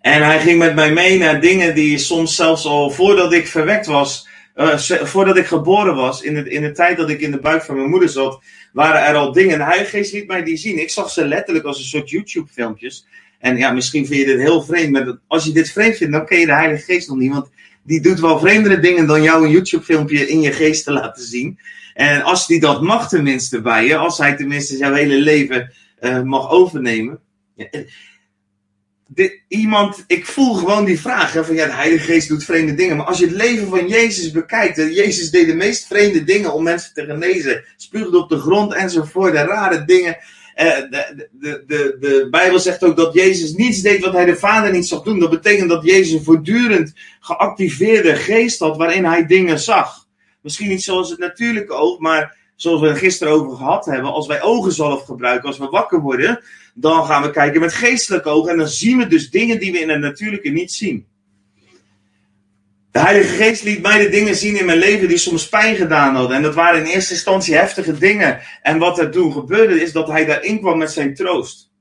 [0.00, 3.86] En hij ging met mij mee naar dingen die soms zelfs al voordat ik verwekt
[3.86, 7.40] was, uh, voordat ik geboren was, in de, in de tijd dat ik in de
[7.40, 8.42] buik van mijn moeder zat,
[8.72, 9.58] waren er al dingen.
[9.58, 10.80] De Heilige Geest liet mij die zien.
[10.80, 13.06] Ik zag ze letterlijk als een soort YouTube-filmpjes.
[13.38, 14.90] En ja, misschien vind je dit heel vreemd.
[14.90, 17.32] Maar als je dit vreemd vindt, dan ken je de Heilige Geest nog niet.
[17.32, 17.50] Want
[17.82, 21.58] die doet wel vreemdere dingen dan jou een YouTube-filmpje in je geest te laten zien.
[21.94, 26.22] En als die dat mag tenminste bij je, als hij tenminste jouw hele leven uh,
[26.22, 27.20] mag overnemen.
[29.06, 32.74] De, iemand, ik voel gewoon die vraag hè, van ja, de Heilige Geest doet vreemde
[32.74, 32.96] dingen.
[32.96, 36.62] Maar als je het leven van Jezus bekijkt, Jezus deed de meest vreemde dingen om
[36.62, 37.64] mensen te genezen.
[37.76, 40.16] Spuugde op de grond enzovoort, de rare dingen.
[40.56, 44.36] Uh, de, de, de, de Bijbel zegt ook dat Jezus niets deed wat hij de
[44.36, 45.20] Vader niet zag doen.
[45.20, 50.03] Dat betekent dat Jezus een voortdurend geactiveerde geest had waarin hij dingen zag.
[50.44, 54.12] Misschien niet zoals het natuurlijke oog, maar zoals we er gisteren over gehad hebben.
[54.12, 56.40] Als wij ogenzalf gebruiken, als we wakker worden,
[56.74, 58.50] dan gaan we kijken met geestelijke ogen.
[58.50, 61.06] En dan zien we dus dingen die we in het natuurlijke niet zien.
[62.90, 66.14] De Heilige Geest liet mij de dingen zien in mijn leven die soms pijn gedaan
[66.14, 66.36] hadden.
[66.36, 68.40] En dat waren in eerste instantie heftige dingen.
[68.62, 71.72] En wat er toen gebeurde is dat hij daarin kwam met zijn troost.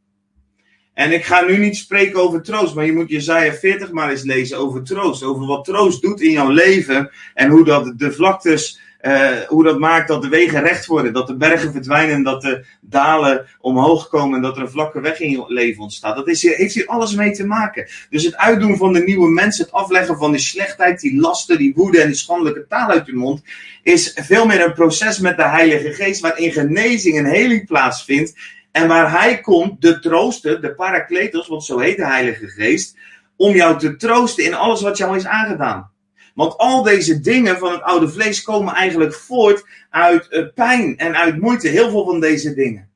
[0.93, 4.23] En ik ga nu niet spreken over troost, maar je moet Jezaja 40 maar eens
[4.23, 5.23] lezen over troost.
[5.23, 9.79] Over wat troost doet in jouw leven en hoe dat de vlaktes, uh, hoe dat
[9.79, 11.13] maakt dat de wegen recht worden.
[11.13, 15.19] Dat de bergen verdwijnen, dat de dalen omhoog komen en dat er een vlakke weg
[15.19, 16.15] in je leven ontstaat.
[16.15, 17.87] Dat is, heeft hier alles mee te maken.
[18.09, 21.73] Dus het uitdoen van de nieuwe mensen, het afleggen van die slechtheid, die lasten, die
[21.75, 23.41] woede en die schandelijke taal uit je mond,
[23.83, 28.33] is veel meer een proces met de Heilige Geest waarin genezing en heling plaatsvindt
[28.73, 32.97] en waar hij komt, de trooster, de parakletos, want zo heet de Heilige Geest,
[33.35, 35.91] om jou te troosten in alles wat jou is aangedaan.
[36.35, 41.15] Want al deze dingen van het oude vlees komen eigenlijk voort uit uh, pijn en
[41.15, 41.67] uit moeite.
[41.67, 42.89] Heel veel van deze dingen.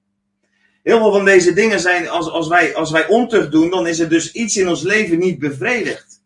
[0.83, 3.99] Heel veel van deze dingen zijn, als, als, wij, als wij ontucht doen, dan is
[3.99, 6.16] er dus iets in ons leven niet bevredigd.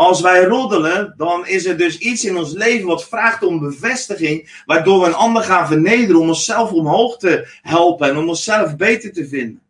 [0.00, 4.62] Als wij roddelen, dan is er dus iets in ons leven wat vraagt om bevestiging,
[4.66, 9.12] waardoor we een ander gaan vernederen om onszelf omhoog te helpen en om onszelf beter
[9.12, 9.60] te vinden.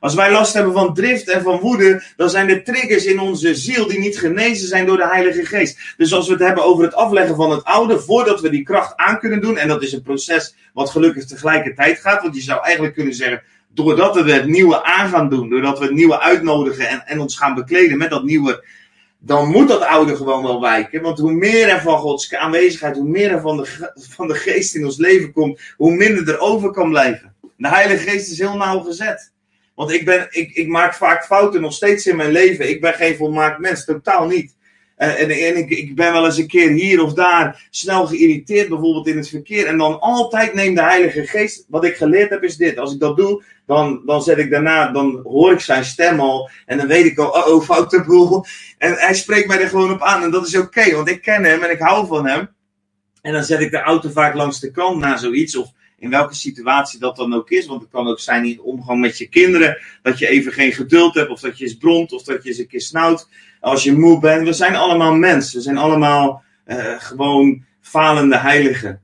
[0.00, 3.54] Als wij last hebben van drift en van woede, dan zijn er triggers in onze
[3.54, 5.94] ziel die niet genezen zijn door de Heilige Geest.
[5.96, 8.96] Dus als we het hebben over het afleggen van het oude, voordat we die kracht
[8.96, 12.62] aan kunnen doen, en dat is een proces wat gelukkig tegelijkertijd gaat, want je zou
[12.62, 13.42] eigenlijk kunnen zeggen,
[13.74, 17.36] doordat we het nieuwe aan gaan doen, doordat we het nieuwe uitnodigen en, en ons
[17.36, 18.64] gaan bekleden met dat nieuwe
[19.22, 21.02] dan moet dat oude gewoon wel wijken.
[21.02, 24.74] Want hoe meer er van Gods aanwezigheid, hoe meer er van de, van de geest
[24.74, 27.34] in ons leven komt, hoe minder er over kan blijven.
[27.56, 29.32] De Heilige Geest is heel nauw gezet.
[29.74, 32.68] Want ik, ben, ik, ik maak vaak fouten nog steeds in mijn leven.
[32.68, 34.54] Ik ben geen volmaakt mens, totaal niet.
[35.00, 39.16] En, en ik, ben wel eens een keer hier of daar snel geïrriteerd, bijvoorbeeld in
[39.16, 39.66] het verkeer.
[39.66, 41.64] En dan altijd neemt de Heilige Geest.
[41.68, 42.78] Wat ik geleerd heb is dit.
[42.78, 46.50] Als ik dat doe, dan, dan zet ik daarna, dan hoor ik zijn stem al.
[46.66, 48.44] En dan weet ik al, oh, oh foute boel.
[48.78, 50.22] En hij spreekt mij er gewoon op aan.
[50.22, 52.48] En dat is oké, want ik ken hem en ik hou van hem.
[53.22, 55.56] En dan zet ik de auto vaak langs de kant na zoiets.
[55.56, 57.66] Of in welke situatie dat dan ook is.
[57.66, 59.78] Want het kan ook zijn in de omgang met je kinderen.
[60.02, 61.30] Dat je even geen geduld hebt.
[61.30, 62.12] Of dat je eens bront.
[62.12, 63.28] Of dat je eens een keer snauwt.
[63.60, 64.46] Als je moe bent.
[64.46, 65.56] We zijn allemaal mensen.
[65.56, 69.00] We zijn allemaal uh, gewoon falende heiligen.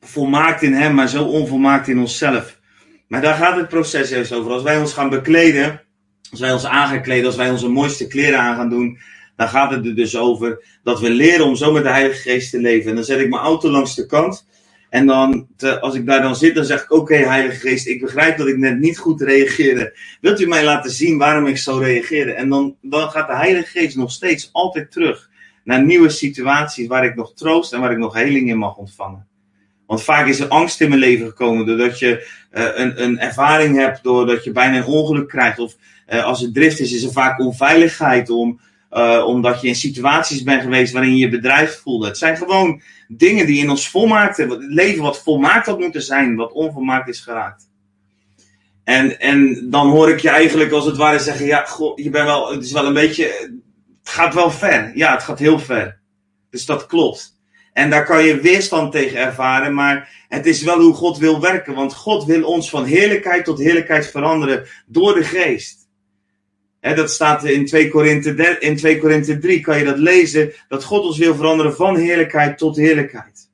[0.00, 2.60] Volmaakt in hem, maar zo onvolmaakt in onszelf.
[3.08, 4.52] Maar daar gaat het proces juist over.
[4.52, 5.82] Als wij ons gaan bekleden.
[6.30, 7.26] Als wij ons aan gaan kleden.
[7.26, 8.98] Als wij onze mooiste kleren aan gaan doen
[9.36, 12.50] dan gaat het er dus over dat we leren om zo met de Heilige Geest
[12.50, 12.88] te leven.
[12.90, 14.46] En dan zet ik mijn auto langs de kant.
[14.90, 15.48] En dan,
[15.80, 18.56] als ik daar dan zit, dan zeg ik: Oké, Heilige Geest, ik begrijp dat ik
[18.56, 19.98] net niet goed reageerde.
[20.20, 22.32] Wilt u mij laten zien waarom ik zo reageerde?
[22.32, 25.30] En dan, dan gaat de Heilige Geest nog steeds altijd terug
[25.64, 29.26] naar nieuwe situaties waar ik nog troost en waar ik nog heling in mag ontvangen.
[29.86, 33.76] Want vaak is er angst in mijn leven gekomen doordat je uh, een, een ervaring
[33.76, 35.58] hebt, doordat je bijna een ongeluk krijgt.
[35.58, 35.76] Of
[36.08, 38.60] uh, als het drift is, is er vaak onveiligheid om
[38.90, 42.06] uh, omdat je in situaties bent geweest waarin je bedrijf voelde.
[42.06, 44.50] Het zijn gewoon dingen die in ons volmaakten.
[44.50, 47.68] Het leven wat volmaakt had moeten zijn, wat onvolmaakt is geraakt.
[48.84, 52.24] En, en dan hoor ik je eigenlijk als het ware zeggen: Ja, goh, je bent
[52.24, 53.24] wel, het is wel een beetje.
[54.02, 54.92] Het gaat wel ver.
[54.94, 55.98] Ja, het gaat heel ver.
[56.50, 57.34] Dus dat klopt.
[57.72, 61.74] En daar kan je weerstand tegen ervaren, maar het is wel hoe God wil werken.
[61.74, 65.85] Want God wil ons van heerlijkheid tot heerlijkheid veranderen door de geest
[66.94, 71.04] dat staat in 2, Korinthe, in 2 Korinthe 3, kan je dat lezen, dat God
[71.04, 73.48] ons wil veranderen van heerlijkheid tot heerlijkheid.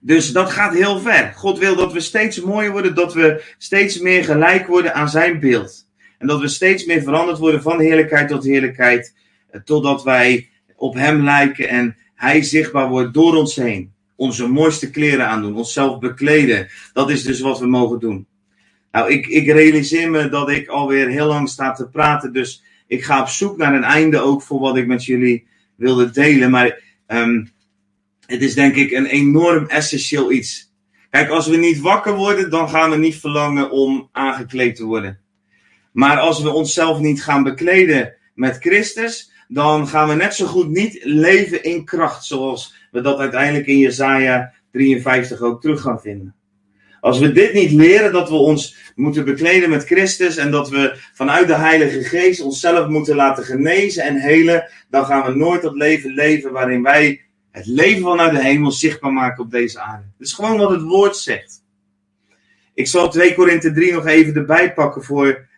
[0.00, 1.32] Dus dat gaat heel ver.
[1.36, 5.40] God wil dat we steeds mooier worden, dat we steeds meer gelijk worden aan zijn
[5.40, 5.88] beeld.
[6.18, 9.14] En dat we steeds meer veranderd worden van heerlijkheid tot heerlijkheid,
[9.50, 13.92] eh, totdat wij op hem lijken en hij zichtbaar wordt door ons heen.
[14.16, 16.68] Onze mooiste kleren aandoen, onszelf bekleden.
[16.92, 18.26] Dat is dus wat we mogen doen.
[18.92, 22.32] Nou, ik, ik realiseer me dat ik alweer heel lang sta te praten.
[22.32, 26.10] Dus ik ga op zoek naar een einde ook voor wat ik met jullie wilde
[26.10, 26.50] delen.
[26.50, 27.50] Maar um,
[28.26, 30.72] het is denk ik een enorm essentieel iets.
[31.10, 35.20] Kijk, als we niet wakker worden, dan gaan we niet verlangen om aangekleed te worden.
[35.92, 40.68] Maar als we onszelf niet gaan bekleden met Christus, dan gaan we net zo goed
[40.68, 46.34] niet leven in kracht, zoals we dat uiteindelijk in Jesaja 53 ook terug gaan vinden.
[47.00, 50.96] Als we dit niet leren, dat we ons moeten bekleden met Christus en dat we
[51.12, 55.74] vanuit de Heilige Geest onszelf moeten laten genezen en helen, dan gaan we nooit dat
[55.74, 57.20] leven leven waarin wij
[57.50, 60.04] het leven vanuit de hemel zichtbaar maken op deze aarde.
[60.18, 61.64] Dat is gewoon wat het woord zegt.
[62.74, 65.48] Ik zal 2 Korinthe 3 nog even erbij pakken voor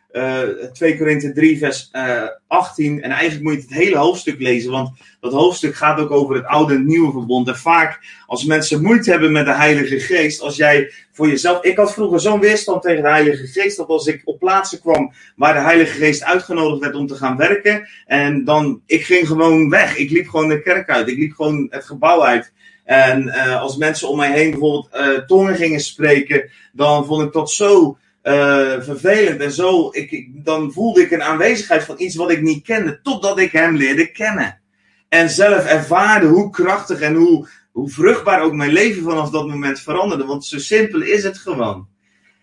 [0.72, 3.02] 2 Korinthe 3 vers uh, 18.
[3.02, 4.90] En eigenlijk moet je het hele hoofdstuk lezen, want
[5.20, 7.48] dat hoofdstuk gaat ook over het oude en nieuwe verbond.
[7.48, 11.62] En vaak als mensen moeite hebben met de Heilige Geest, als jij voor jezelf.
[11.62, 15.12] Ik had vroeger zo'n weerstand tegen de Heilige Geest, dat als ik op plaatsen kwam
[15.36, 19.70] waar de Heilige Geest uitgenodigd werd om te gaan werken, en dan, ik ging gewoon
[19.70, 19.96] weg.
[19.96, 21.08] Ik liep gewoon de kerk uit.
[21.08, 22.52] Ik liep gewoon het gebouw uit.
[22.84, 27.50] En uh, als mensen om mij heen bijvoorbeeld tongen gingen spreken, dan vond ik dat
[27.50, 29.90] zo uh, vervelend en zo.
[30.28, 34.12] Dan voelde ik een aanwezigheid van iets wat ik niet kende, totdat ik hem leerde
[34.12, 34.60] kennen.
[35.08, 39.80] En zelf ervaarde hoe krachtig en hoe, hoe vruchtbaar ook mijn leven vanaf dat moment
[39.80, 40.24] veranderde.
[40.24, 41.88] Want zo simpel is het gewoon.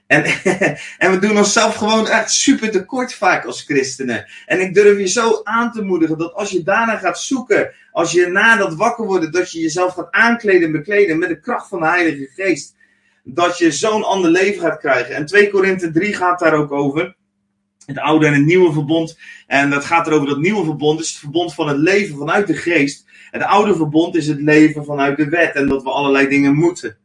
[0.07, 0.23] En,
[1.03, 4.25] en we doen onszelf gewoon echt super tekort vaak als christenen.
[4.45, 8.11] En ik durf je zo aan te moedigen dat als je daarna gaat zoeken, als
[8.11, 11.67] je na dat wakker worden, dat je jezelf gaat aankleden en bekleden met de kracht
[11.67, 12.75] van de Heilige Geest
[13.34, 15.15] dat je zo'n ander leven gaat krijgen.
[15.15, 17.15] En 2 Korinthe 3 gaat daar ook over.
[17.86, 19.19] Het oude en het nieuwe verbond.
[19.47, 22.55] En dat gaat erover dat nieuwe verbond is het verbond van het leven vanuit de
[22.55, 23.05] geest.
[23.32, 25.55] Het oude verbond is het leven vanuit de wet.
[25.55, 26.97] En dat we allerlei dingen moeten.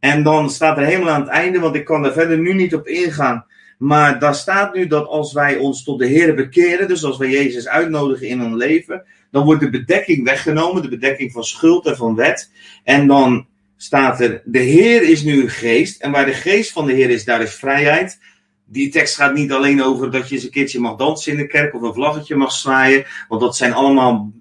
[0.00, 2.74] En dan staat er helemaal aan het einde, want ik kan daar verder nu niet
[2.74, 3.46] op ingaan.
[3.78, 7.30] Maar daar staat nu dat als wij ons tot de Heer bekeren, dus als wij
[7.30, 11.96] Jezus uitnodigen in ons leven, dan wordt de bedekking weggenomen, de bedekking van schuld en
[11.96, 12.50] van wet.
[12.84, 13.46] En dan
[13.78, 16.02] staat er: De Heer is nu geest.
[16.02, 18.18] En waar de geest van de Heer is, daar is vrijheid.
[18.64, 21.46] Die tekst gaat niet alleen over dat je eens een keertje mag dansen in de
[21.46, 23.04] kerk of een vlaggetje mag zwaaien.
[23.28, 24.32] Want dat zijn allemaal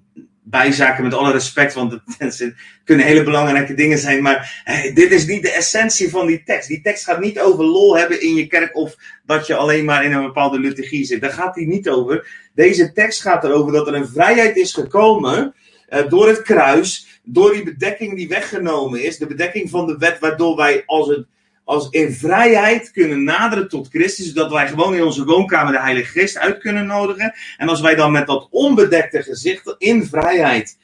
[0.49, 4.21] bijzaken met alle respect, want het kunnen hele belangrijke dingen zijn.
[4.21, 6.67] Maar hey, dit is niet de essentie van die tekst.
[6.67, 10.05] Die tekst gaat niet over lol hebben in je kerk of dat je alleen maar
[10.05, 11.21] in een bepaalde liturgie zit.
[11.21, 12.27] Daar gaat die niet over.
[12.53, 15.55] Deze tekst gaat erover dat er een vrijheid is gekomen
[15.89, 20.19] uh, door het kruis door die bedekking die weggenomen is, de bedekking van de wet,
[20.19, 21.25] waardoor wij als het
[21.63, 26.19] als in vrijheid kunnen naderen tot Christus, zodat wij gewoon in onze woonkamer de Heilige
[26.19, 27.33] Geest uit kunnen nodigen.
[27.57, 30.77] En als wij dan met dat onbedekte gezicht in vrijheid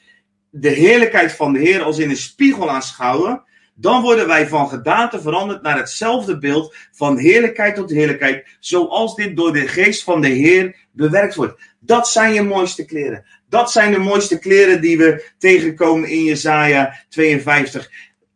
[0.50, 3.42] de heerlijkheid van de Heer als in een spiegel aanschouwen,
[3.74, 9.36] dan worden wij van gedaante veranderd naar hetzelfde beeld van heerlijkheid tot heerlijkheid, zoals dit
[9.36, 11.60] door de geest van de Heer bewerkt wordt.
[11.78, 13.24] Dat zijn je mooiste kleren.
[13.54, 17.90] Dat zijn de mooiste kleren die we tegenkomen in Jesaja 52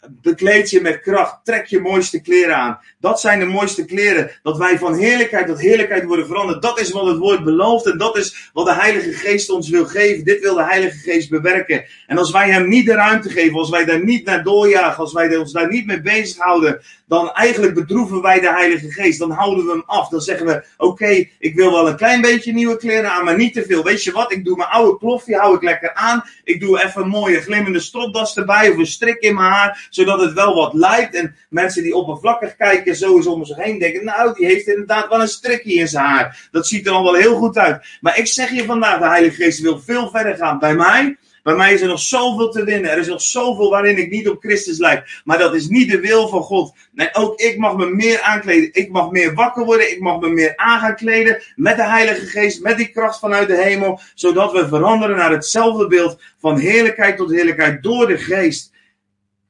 [0.08, 1.44] bekleed je met kracht.
[1.44, 2.80] Trek je mooiste kleren aan.
[3.00, 4.30] Dat zijn de mooiste kleren.
[4.42, 6.62] Dat wij van heerlijkheid tot heerlijkheid worden veranderd.
[6.62, 7.86] Dat is wat het woord belooft.
[7.86, 10.24] En dat is wat de Heilige Geest ons wil geven.
[10.24, 11.84] Dit wil de Heilige Geest bewerken.
[12.06, 13.58] En als wij hem niet de ruimte geven.
[13.58, 14.98] Als wij daar niet naar doorjagen.
[14.98, 16.80] Als wij ons daar niet mee bezighouden.
[17.06, 19.18] Dan eigenlijk bedroeven wij de Heilige Geest.
[19.18, 20.08] Dan houden we hem af.
[20.08, 23.24] Dan zeggen we: Oké, ik wil wel een klein beetje nieuwe kleren aan.
[23.24, 23.84] Maar niet te veel.
[23.84, 24.32] Weet je wat?
[24.32, 25.36] Ik doe mijn oude plofje.
[25.36, 26.24] Hou ik lekker aan.
[26.44, 28.70] Ik doe even een mooie glimmende stropdas erbij.
[28.70, 31.14] Of een strik in mijn haar zodat het wel wat lijkt.
[31.14, 35.20] En mensen die oppervlakkig kijken, sowieso om zich heen, denken: Nou, die heeft inderdaad wel
[35.20, 36.48] een strikje in zijn haar.
[36.50, 37.86] Dat ziet er al wel heel goed uit.
[38.00, 40.58] Maar ik zeg je vandaag: de Heilige Geest wil veel verder gaan.
[40.58, 41.16] Bij mij.
[41.42, 42.90] Bij mij is er nog zoveel te winnen.
[42.90, 45.20] Er is nog zoveel waarin ik niet op Christus lijk.
[45.24, 46.74] Maar dat is niet de wil van God.
[46.92, 48.68] Nee, ook ik mag me meer aankleden.
[48.72, 49.90] Ik mag meer wakker worden.
[49.90, 51.42] Ik mag me meer aan gaan kleden.
[51.56, 52.62] Met de Heilige Geest.
[52.62, 54.00] Met die kracht vanuit de hemel.
[54.14, 56.20] Zodat we veranderen naar hetzelfde beeld.
[56.40, 57.82] Van heerlijkheid tot heerlijkheid.
[57.82, 58.72] Door de Geest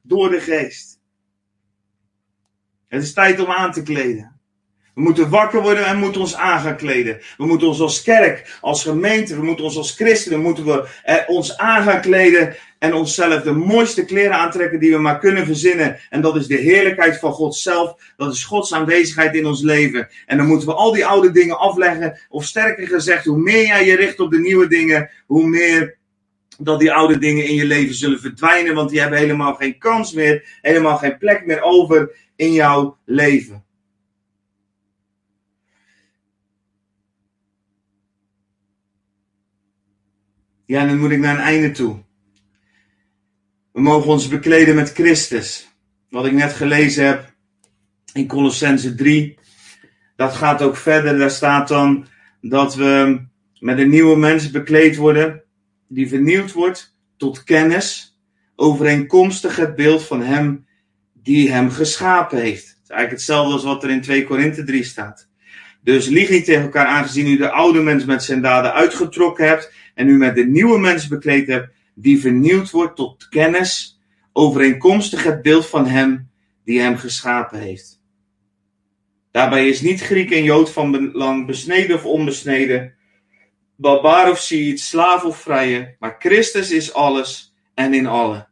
[0.09, 0.98] door de geest.
[2.89, 4.39] Het is tijd om aan te kleden.
[4.95, 7.19] We moeten wakker worden en moeten ons aan gaan kleden.
[7.37, 11.15] We moeten ons als kerk, als gemeente, we moeten ons als christenen, moeten we eh,
[11.27, 15.99] ons aan kleden en onszelf de mooiste kleren aantrekken die we maar kunnen verzinnen.
[16.09, 18.13] En dat is de heerlijkheid van God zelf.
[18.17, 20.07] Dat is Gods aanwezigheid in ons leven.
[20.25, 22.19] En dan moeten we al die oude dingen afleggen.
[22.29, 25.97] Of sterker gezegd, hoe meer jij je richt op de nieuwe dingen, hoe meer
[26.57, 30.13] dat die oude dingen in je leven zullen verdwijnen, want die hebben helemaal geen kans
[30.13, 33.63] meer, helemaal geen plek meer over in jouw leven.
[40.65, 42.03] Ja, dan moet ik naar een einde toe.
[43.71, 45.67] We mogen ons bekleden met Christus.
[46.09, 47.33] Wat ik net gelezen heb
[48.13, 49.37] in Colossense 3.
[50.15, 51.17] Dat gaat ook verder.
[51.17, 52.07] Daar staat dan
[52.41, 53.21] dat we
[53.59, 55.43] met een nieuwe mens bekleed worden
[55.87, 58.19] die vernieuwd wordt tot kennis,
[58.55, 60.67] overeenkomstig het beeld van hem
[61.29, 62.67] die hem geschapen heeft.
[62.67, 65.29] Het is eigenlijk hetzelfde als wat er in 2 Korinthe 3 staat.
[65.81, 69.73] Dus lieg niet tegen elkaar, aangezien u de oude mens met zijn daden uitgetrokken hebt
[69.95, 73.99] en u met de nieuwe mens bekleed hebt, die vernieuwd wordt tot kennis,
[74.33, 76.29] overeenkomstig het beeld van hem
[76.65, 78.01] die hem geschapen heeft.
[79.31, 82.93] Daarbij is niet Griek en Jood van belang, besneden of onbesneden,
[83.75, 88.47] barbaar of Siet, slaaf of vrije, maar Christus is alles en in alle.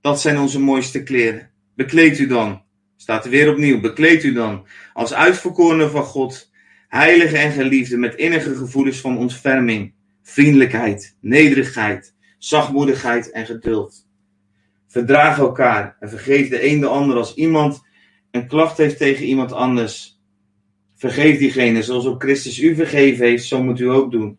[0.00, 1.51] Dat zijn onze mooiste kleren.
[1.82, 2.62] Bekleed u dan,
[2.96, 6.50] staat er weer opnieuw, bekleed u dan als uitverkorene van God,
[6.88, 14.06] heilige en geliefde, met innige gevoelens van ontferming, vriendelijkheid, nederigheid, zachtmoedigheid en geduld.
[14.88, 17.82] Verdraag elkaar en vergeef de een de ander als iemand
[18.30, 20.20] een klacht heeft tegen iemand anders.
[20.94, 24.38] Vergeef diegene zoals ook Christus u vergeven heeft, zo moet u ook doen.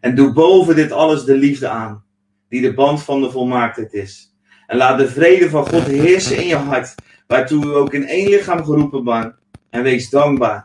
[0.00, 2.04] En doe boven dit alles de liefde aan,
[2.48, 4.36] die de band van de volmaaktheid is.
[4.68, 6.94] En laat de vrede van God heersen in je hart,
[7.26, 9.34] waartoe u ook in één lichaam geroepen bent.
[9.70, 10.64] En wees dankbaar.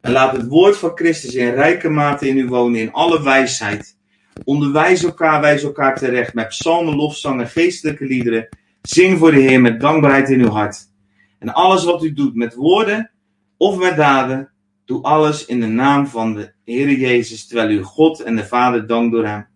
[0.00, 3.96] En laat het woord van Christus in rijke mate in u wonen, in alle wijsheid.
[4.44, 8.48] Onderwijs elkaar, wijs elkaar terecht met psalmen, lofzangen, geestelijke liederen.
[8.82, 10.90] Zing voor de Heer met dankbaarheid in uw hart.
[11.38, 13.10] En alles wat u doet met woorden
[13.56, 14.52] of met daden,
[14.84, 18.86] Doe alles in de naam van de Heer Jezus, terwijl u God en de Vader
[18.86, 19.46] dankt door hem.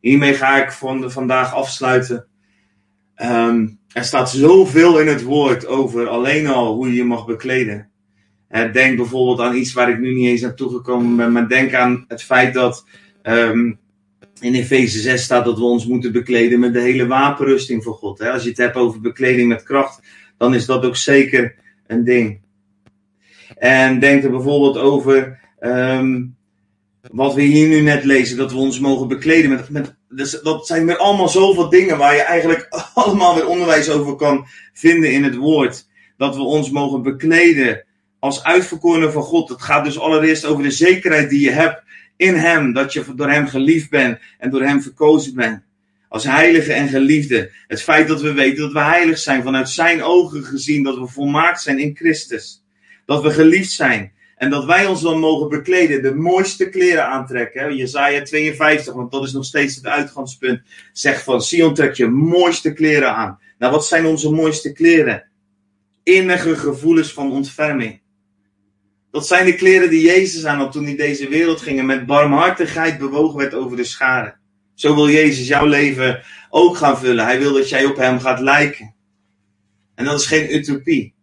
[0.00, 2.26] Hiermee ga ik van vandaag afsluiten.
[3.22, 7.90] Um, er staat zoveel in het woord over alleen al hoe je je mag bekleden.
[8.72, 12.04] denk bijvoorbeeld aan iets waar ik nu niet eens aan toegekomen ben, maar denk aan
[12.08, 12.86] het feit dat
[13.22, 13.78] um,
[14.40, 18.20] in Efeze 6 staat dat we ons moeten bekleden met de hele wapenrusting voor God.
[18.20, 20.02] Als je het hebt over bekleding met kracht,
[20.36, 21.54] dan is dat ook zeker
[21.86, 22.40] een ding.
[23.56, 26.36] En denk er bijvoorbeeld over um,
[27.00, 29.70] wat we hier nu net lezen, dat we ons mogen bekleden met.
[29.70, 34.16] met dus dat zijn weer allemaal zoveel dingen waar je eigenlijk allemaal weer onderwijs over
[34.16, 35.86] kan vinden in het woord.
[36.16, 37.84] Dat we ons mogen bekleden
[38.18, 39.48] als uitverkorenen van God.
[39.48, 41.82] Het gaat dus allereerst over de zekerheid die je hebt
[42.16, 42.72] in Hem.
[42.72, 45.62] Dat je door Hem geliefd bent en door Hem verkozen bent.
[46.08, 47.52] Als heilige en geliefde.
[47.66, 50.82] Het feit dat we weten dat we heilig zijn vanuit Zijn ogen gezien.
[50.82, 52.62] Dat we volmaakt zijn in Christus
[53.08, 54.12] dat we geliefd zijn.
[54.38, 57.76] En dat wij ons dan mogen bekleden, de mooiste kleren aantrekken.
[57.76, 60.62] Jezaja 52, want dat is nog steeds het uitgangspunt.
[60.92, 63.38] Zegt van Sion trek je mooiste kleren aan.
[63.58, 65.28] Nou, wat zijn onze mooiste kleren?
[66.08, 68.00] innige gevoelens van ontferming.
[69.10, 72.06] Dat zijn de kleren die Jezus aan had toen hij deze wereld ging en met
[72.06, 74.40] barmhartigheid bewogen werd over de scharen.
[74.74, 77.24] Zo wil Jezus jouw leven ook gaan vullen.
[77.24, 78.94] Hij wil dat jij op hem gaat lijken.
[79.94, 81.14] En dat is geen utopie.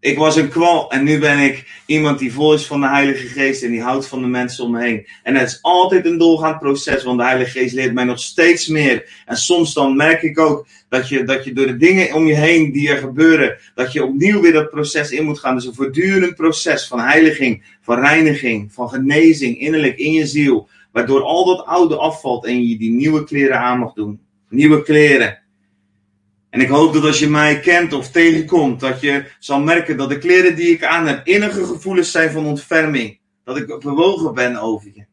[0.00, 3.26] Ik was een kwal en nu ben ik iemand die vol is van de Heilige
[3.26, 5.06] Geest en die houdt van de mensen om me heen.
[5.22, 8.66] En het is altijd een doorgaand proces, want de Heilige Geest leert mij nog steeds
[8.66, 9.22] meer.
[9.26, 12.34] En soms dan merk ik ook dat je, dat je door de dingen om je
[12.34, 15.54] heen die er gebeuren, dat je opnieuw weer dat proces in moet gaan.
[15.54, 20.68] Dus een voortdurend proces van heiliging, van reiniging, van genezing innerlijk in je ziel.
[20.92, 24.20] Waardoor al dat oude afvalt en je die nieuwe kleren aan mag doen.
[24.48, 25.38] Nieuwe kleren.
[26.50, 30.08] En ik hoop dat als je mij kent of tegenkomt, dat je zal merken dat
[30.08, 33.18] de kleren die ik aan heb innige gevoelens zijn van ontferming.
[33.44, 35.04] Dat ik bewogen ben over je.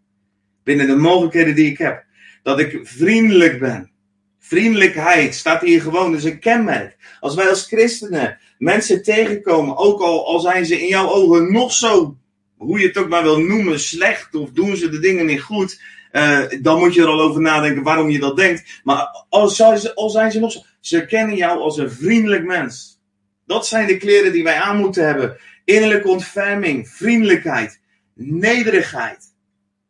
[0.63, 2.03] Binnen de mogelijkheden die ik heb.
[2.43, 3.91] Dat ik vriendelijk ben.
[4.39, 6.97] Vriendelijkheid staat hier gewoon, dus een kenmerk.
[7.19, 11.73] Als wij als christenen mensen tegenkomen, ook al, al zijn ze in jouw ogen nog
[11.73, 12.17] zo,
[12.57, 15.81] hoe je het ook maar wil noemen, slecht of doen ze de dingen niet goed,
[16.11, 18.81] uh, dan moet je er al over nadenken waarom je dat denkt.
[18.83, 19.41] Maar al,
[19.95, 23.01] al zijn ze nog zo, ze kennen jou als een vriendelijk mens.
[23.45, 25.37] Dat zijn de kleren die wij aan moeten hebben.
[25.63, 27.81] Innerlijke ontferming, vriendelijkheid,
[28.13, 29.33] nederigheid.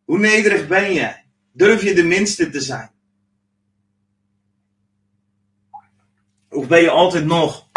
[0.04, 1.26] Hoe nederig ben jij?
[1.54, 2.92] Durf je de minste te zijn?
[6.50, 7.70] Of ben je altijd nog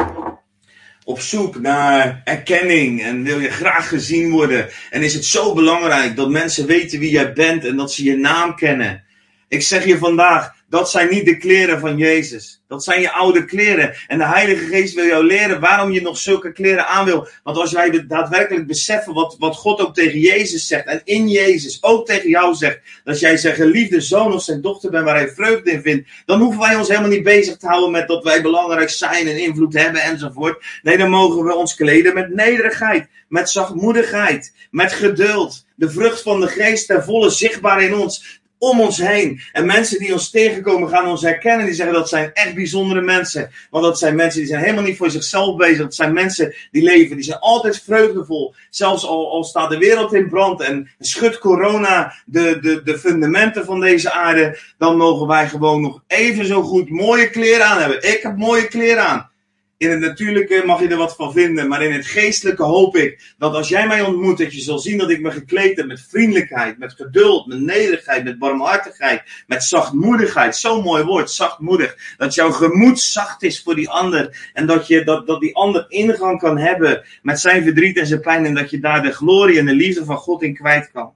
[1.04, 4.68] op zoek naar erkenning en wil je graag gezien worden?
[4.90, 8.16] En is het zo belangrijk dat mensen weten wie jij bent en dat ze je
[8.16, 9.04] naam kennen?
[9.48, 12.62] Ik zeg je vandaag, dat zijn niet de kleren van Jezus.
[12.68, 13.94] Dat zijn je oude kleren.
[14.06, 17.28] En de Heilige Geest wil jou leren waarom je nog zulke kleren aan wil.
[17.42, 20.86] Want als wij daadwerkelijk beseffen wat, wat God ook tegen Jezus zegt.
[20.86, 22.80] En in Jezus ook tegen jou zegt.
[23.04, 26.08] Dat jij zijn geliefde zoon of zijn dochter bent waar hij vreugde in vindt.
[26.24, 29.38] Dan hoeven wij ons helemaal niet bezig te houden met dat wij belangrijk zijn en
[29.38, 30.64] invloed hebben enzovoort.
[30.82, 33.08] Nee, dan mogen we ons kleden met nederigheid.
[33.28, 34.52] Met zachtmoedigheid.
[34.70, 35.66] Met geduld.
[35.74, 39.40] De vrucht van de geest ten volle zichtbaar in ons om ons heen.
[39.52, 41.66] En mensen die ons tegenkomen gaan ons herkennen.
[41.66, 43.50] Die zeggen dat zijn echt bijzondere mensen.
[43.70, 45.78] Want dat zijn mensen die zijn helemaal niet voor zichzelf bezig.
[45.78, 47.16] Dat zijn mensen die leven.
[47.16, 48.54] Die zijn altijd vreugdevol.
[48.70, 53.64] Zelfs al, al staat de wereld in brand en schudt corona de, de, de fundamenten
[53.64, 54.58] van deze aarde.
[54.78, 58.02] Dan mogen wij gewoon nog even zo goed mooie kleren aan hebben.
[58.02, 59.30] Ik heb mooie kleren aan.
[59.78, 63.34] In het natuurlijke mag je er wat van vinden, maar in het geestelijke hoop ik
[63.38, 66.06] dat als jij mij ontmoet, dat je zal zien dat ik me gekleed heb met
[66.08, 70.56] vriendelijkheid, met geduld, met nederigheid, met barmhartigheid, met zachtmoedigheid.
[70.56, 72.14] Zo'n mooi woord, zachtmoedig.
[72.16, 75.84] Dat jouw gemoed zacht is voor die ander en dat, je, dat, dat die ander
[75.88, 79.58] ingang kan hebben met zijn verdriet en zijn pijn en dat je daar de glorie
[79.58, 81.12] en de liefde van God in kwijt kan.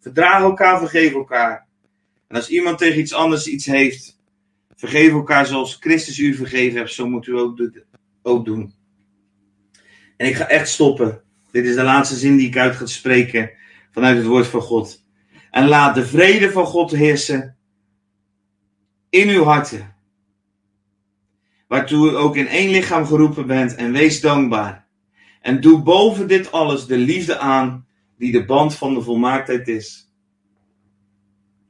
[0.00, 1.66] Verdraag elkaar, vergeef elkaar.
[2.28, 4.17] En als iemand tegen iets anders iets heeft,
[4.78, 7.38] Vergeef elkaar zoals Christus u vergeven heeft, zo moet u
[8.22, 8.74] ook, doen.
[10.16, 11.22] En ik ga echt stoppen.
[11.50, 13.50] Dit is de laatste zin die ik uit ga spreken
[13.90, 15.04] vanuit het woord van God.
[15.50, 17.56] En laat de vrede van God heersen
[19.10, 19.94] in uw harten.
[21.66, 24.86] Waartoe u ook in één lichaam geroepen bent en wees dankbaar.
[25.40, 27.86] En doe boven dit alles de liefde aan
[28.18, 30.07] die de band van de volmaaktheid is.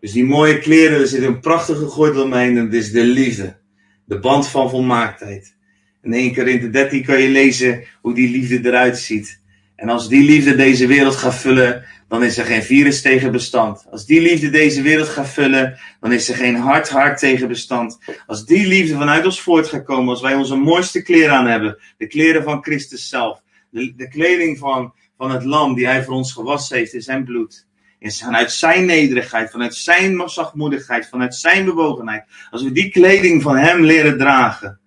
[0.01, 3.57] Dus die mooie kleren, er zit een prachtige gordel omheen en dat is de liefde.
[4.05, 5.57] De band van volmaaktheid.
[6.03, 9.41] In 1 Korinthe 13 kan je lezen hoe die liefde eruit ziet.
[9.77, 13.87] En als die liefde deze wereld gaat vullen, dan is er geen virus tegen bestand.
[13.91, 17.99] Als die liefde deze wereld gaat vullen, dan is er geen hard hart tegen bestand.
[18.27, 21.79] Als die liefde vanuit ons voort gaat komen, als wij onze mooiste kleren aan hebben,
[21.97, 26.15] de kleren van Christus zelf, de, de kleding van, van het lam die hij voor
[26.15, 27.67] ons gewassen heeft in zijn bloed,
[27.99, 32.25] is vanuit zijn nederigheid, vanuit zijn zachtmoedigheid, vanuit zijn bewogenheid.
[32.51, 34.81] Als we die kleding van hem leren dragen,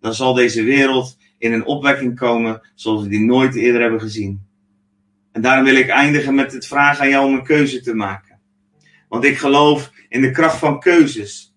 [0.00, 4.46] dan zal deze wereld in een opwekking komen zoals we die nooit eerder hebben gezien.
[5.32, 8.40] En daarom wil ik eindigen met het vragen aan jou om een keuze te maken.
[9.08, 11.54] Want ik geloof in de kracht van keuzes.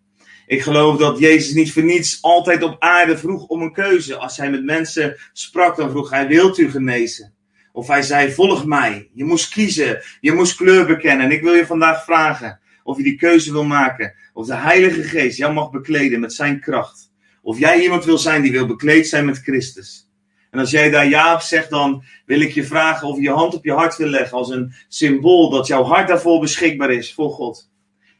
[0.47, 4.15] Ik geloof dat Jezus niet voor niets altijd op aarde vroeg om een keuze.
[4.15, 7.34] Als hij met mensen sprak, dan vroeg hij: Wilt u genezen?
[7.75, 9.09] Of hij zei: Volg mij.
[9.13, 10.01] Je moest kiezen.
[10.19, 11.25] Je moest kleur bekennen.
[11.25, 14.13] En ik wil je vandaag vragen of je die keuze wil maken.
[14.33, 17.11] Of de Heilige Geest jou mag bekleden met zijn kracht.
[17.41, 20.09] Of jij iemand wil zijn die wil bekleed zijn met Christus.
[20.51, 23.29] En als jij daar ja op zegt, dan wil ik je vragen of je je
[23.29, 27.13] hand op je hart wil leggen als een symbool dat jouw hart daarvoor beschikbaar is
[27.13, 27.71] voor God.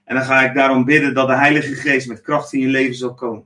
[0.05, 2.95] En dan ga ik daarom bidden dat de Heilige Geest met kracht in je leven
[2.95, 3.45] zal komen.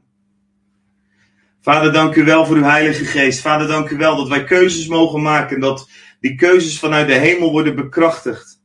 [1.70, 3.42] Vader, dank u wel voor uw Heilige Geest.
[3.42, 5.60] Vader, dank u wel dat wij keuzes mogen maken.
[5.60, 5.90] Dat
[6.20, 8.62] die keuzes vanuit de hemel worden bekrachtigd.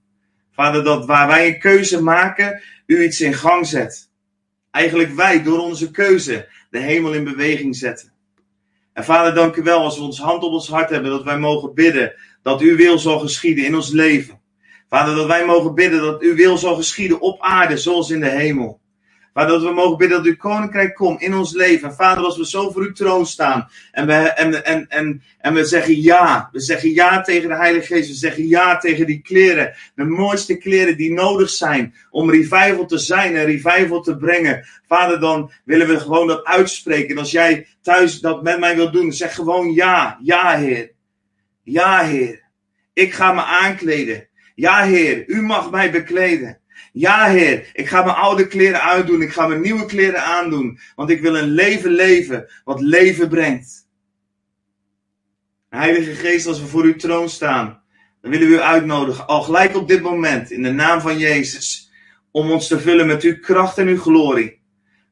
[0.53, 4.11] Vader, dat waar wij een keuze maken, u iets in gang zet.
[4.71, 8.13] Eigenlijk wij door onze keuze de hemel in beweging zetten.
[8.93, 11.39] En vader, dank u wel als we ons hand op ons hart hebben, dat wij
[11.39, 14.41] mogen bidden dat uw wil zal geschieden in ons leven.
[14.89, 18.31] Vader, dat wij mogen bidden dat uw wil zal geschieden op aarde zoals in de
[18.31, 18.81] hemel.
[19.35, 21.89] Vader, dat we mogen bidden dat uw koninkrijk komt in ons leven.
[21.89, 25.55] En vader, als we zo voor uw troon staan en we, en, en, en, en
[25.55, 26.49] we zeggen ja.
[26.53, 28.09] We zeggen ja tegen de Heilige Geest.
[28.09, 29.75] We zeggen ja tegen die kleren.
[29.95, 34.67] De mooiste kleren die nodig zijn om revival te zijn en revival te brengen.
[34.87, 37.11] Vader, dan willen we gewoon dat uitspreken.
[37.11, 40.19] En als jij thuis dat met mij wilt doen, zeg gewoon ja.
[40.23, 40.91] Ja, Heer.
[41.63, 42.43] Ja, Heer.
[42.93, 44.29] Ik ga me aankleden.
[44.55, 45.25] Ja, Heer.
[45.27, 46.59] U mag mij bekleden.
[46.97, 49.23] Ja, Heer, ik ga mijn oude kleren uitdoen.
[49.23, 50.79] Ik ga mijn nieuwe kleren aandoen.
[50.95, 53.89] Want ik wil een leven leven wat leven brengt.
[55.69, 57.83] Heilige Geest, als we voor uw troon staan,
[58.21, 61.91] dan willen we u uitnodigen, al gelijk op dit moment, in de naam van Jezus,
[62.31, 64.63] om ons te vullen met uw kracht en uw glorie.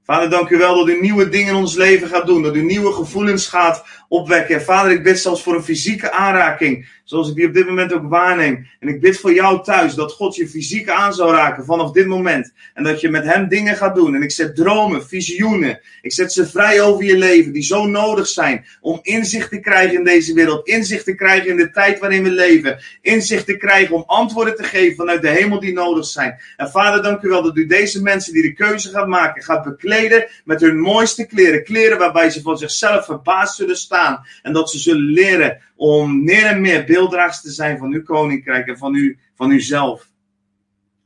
[0.04, 2.42] Vader, dank u wel dat u nieuwe dingen in ons leven gaat doen.
[2.42, 4.62] Dat u nieuwe gevoelens gaat opwekken.
[4.62, 6.86] Vader, ik bid zelfs voor een fysieke aanraking.
[7.04, 8.66] Zoals ik die op dit moment ook waarneem.
[8.80, 12.06] En ik bid voor jou thuis dat God je fysiek aan zou raken vanaf dit
[12.06, 12.52] moment.
[12.74, 14.14] En dat je met hem dingen gaat doen.
[14.14, 15.80] En ik zet dromen, visioenen.
[16.02, 17.52] Ik zet ze vrij over je leven.
[17.52, 20.66] Die zo nodig zijn om inzicht te krijgen in deze wereld.
[20.66, 22.78] Inzicht te krijgen in de tijd waarin we leven.
[23.00, 26.38] Inzicht te krijgen om antwoorden te geven vanuit de hemel die nodig zijn.
[26.56, 29.64] En Vader, dank u wel dat u deze mensen die de keuze gaat maken, gaat
[29.64, 31.64] bekleden met hun mooiste kleren.
[31.64, 34.00] Kleren waarbij ze van zichzelf verbaasd zullen staan.
[34.42, 38.66] En dat ze zullen leren om meer en meer beelddragers te zijn van uw koninkrijk
[38.66, 40.08] en van, u, van uzelf.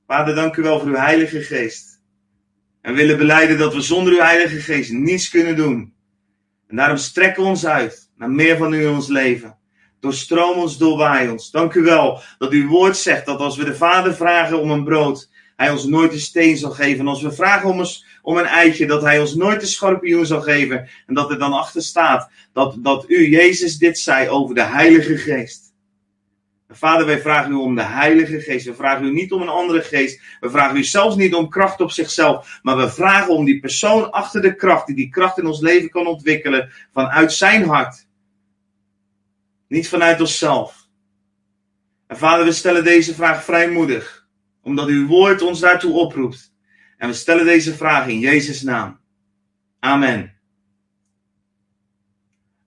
[0.06, 2.00] Vader, dank u wel voor uw Heilige Geest.
[2.80, 5.94] En willen beleiden dat we zonder uw Heilige Geest niets kunnen doen.
[6.68, 9.58] En daarom strekken we ons uit naar meer van u in ons leven.
[10.00, 11.50] Doorstroom ons, doorwaai ons.
[11.50, 14.84] Dank u wel dat uw woord zegt dat als we de Vader vragen om een
[14.84, 17.00] brood, hij ons nooit een steen zal geven.
[17.00, 17.84] En als we vragen om,
[18.22, 20.88] om een eitje, dat hij ons nooit een schorpioen zal geven.
[21.06, 25.16] En dat er dan achter staat dat, dat u, Jezus, dit zei over de Heilige
[25.16, 25.66] Geest.
[26.68, 28.66] Vader, wij vragen u om de Heilige Geest.
[28.66, 30.20] We vragen u niet om een andere geest.
[30.40, 32.60] We vragen u zelfs niet om kracht op zichzelf.
[32.62, 35.90] Maar we vragen om die persoon achter de kracht, die die kracht in ons leven
[35.90, 38.06] kan ontwikkelen, vanuit zijn hart.
[39.68, 40.88] Niet vanuit onszelf.
[42.06, 44.25] En Vader, we stellen deze vraag vrijmoedig,
[44.66, 46.54] omdat uw woord ons daartoe oproept.
[46.96, 48.98] En we stellen deze vraag in Jezus' naam.
[49.80, 50.32] Amen.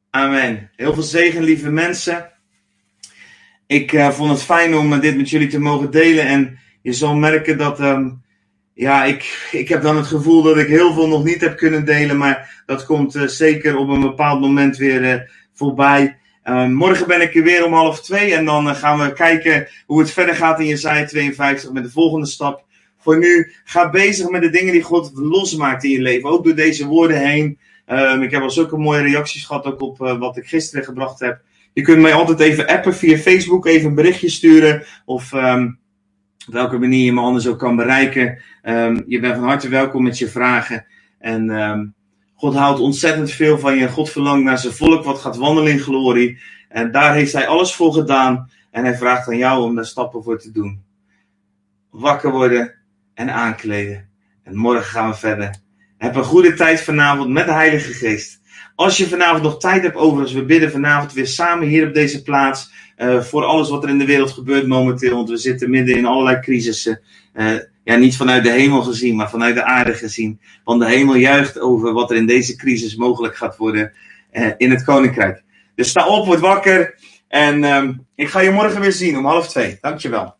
[0.09, 0.71] Amen.
[0.75, 2.31] Heel veel zegen, lieve mensen.
[3.67, 6.25] Ik uh, vond het fijn om uh, dit met jullie te mogen delen.
[6.25, 7.79] En je zal merken dat.
[7.79, 8.21] Um,
[8.73, 11.85] ja, ik, ik heb dan het gevoel dat ik heel veel nog niet heb kunnen
[11.85, 12.17] delen.
[12.17, 16.17] Maar dat komt uh, zeker op een bepaald moment weer voorbij.
[16.49, 18.35] Ehm, morgen ben ik er weer om half twee.
[18.35, 22.25] En dan gaan we kijken hoe het verder gaat in Jezaja 52 met de volgende
[22.25, 22.65] stap.
[22.97, 26.29] Voor nu, ga bezig met de dingen die God losmaakt in je leven.
[26.29, 27.59] Ook door deze woorden heen.
[27.87, 31.41] Um, ik heb al zulke mooie reacties gehad ook op wat ik gisteren gebracht heb.
[31.73, 34.83] Je kunt mij altijd even appen via Facebook, even een berichtje sturen.
[35.05, 38.41] Of op welke manier je me anders ook kan bereiken.
[39.07, 40.85] Je bent van harte welkom met je vragen.
[41.19, 41.49] En
[42.39, 43.89] God houdt ontzettend veel van je.
[43.89, 46.39] God verlangt naar zijn volk wat gaat wandelen in glorie.
[46.69, 48.49] En daar heeft hij alles voor gedaan.
[48.71, 50.83] En hij vraagt aan jou om daar stappen voor te doen.
[51.89, 52.73] Wakker worden
[53.13, 54.09] en aankleden.
[54.43, 55.55] En morgen gaan we verder.
[55.97, 58.41] Heb een goede tijd vanavond met de Heilige Geest.
[58.75, 62.21] Als je vanavond nog tijd hebt overigens, we bidden vanavond weer samen hier op deze
[62.21, 62.71] plaats.
[62.97, 65.15] Uh, voor alles wat er in de wereld gebeurt momenteel.
[65.15, 67.01] Want we zitten midden in allerlei crisissen.
[67.33, 70.39] Uh, ja, niet vanuit de hemel gezien, maar vanuit de aarde gezien.
[70.63, 73.93] Want de hemel juicht over wat er in deze crisis mogelijk gaat worden
[74.33, 75.43] uh, in het koninkrijk.
[75.75, 76.95] Dus sta op, word wakker.
[77.27, 79.77] En um, ik ga je morgen weer zien om half twee.
[79.81, 80.35] Dankjewel.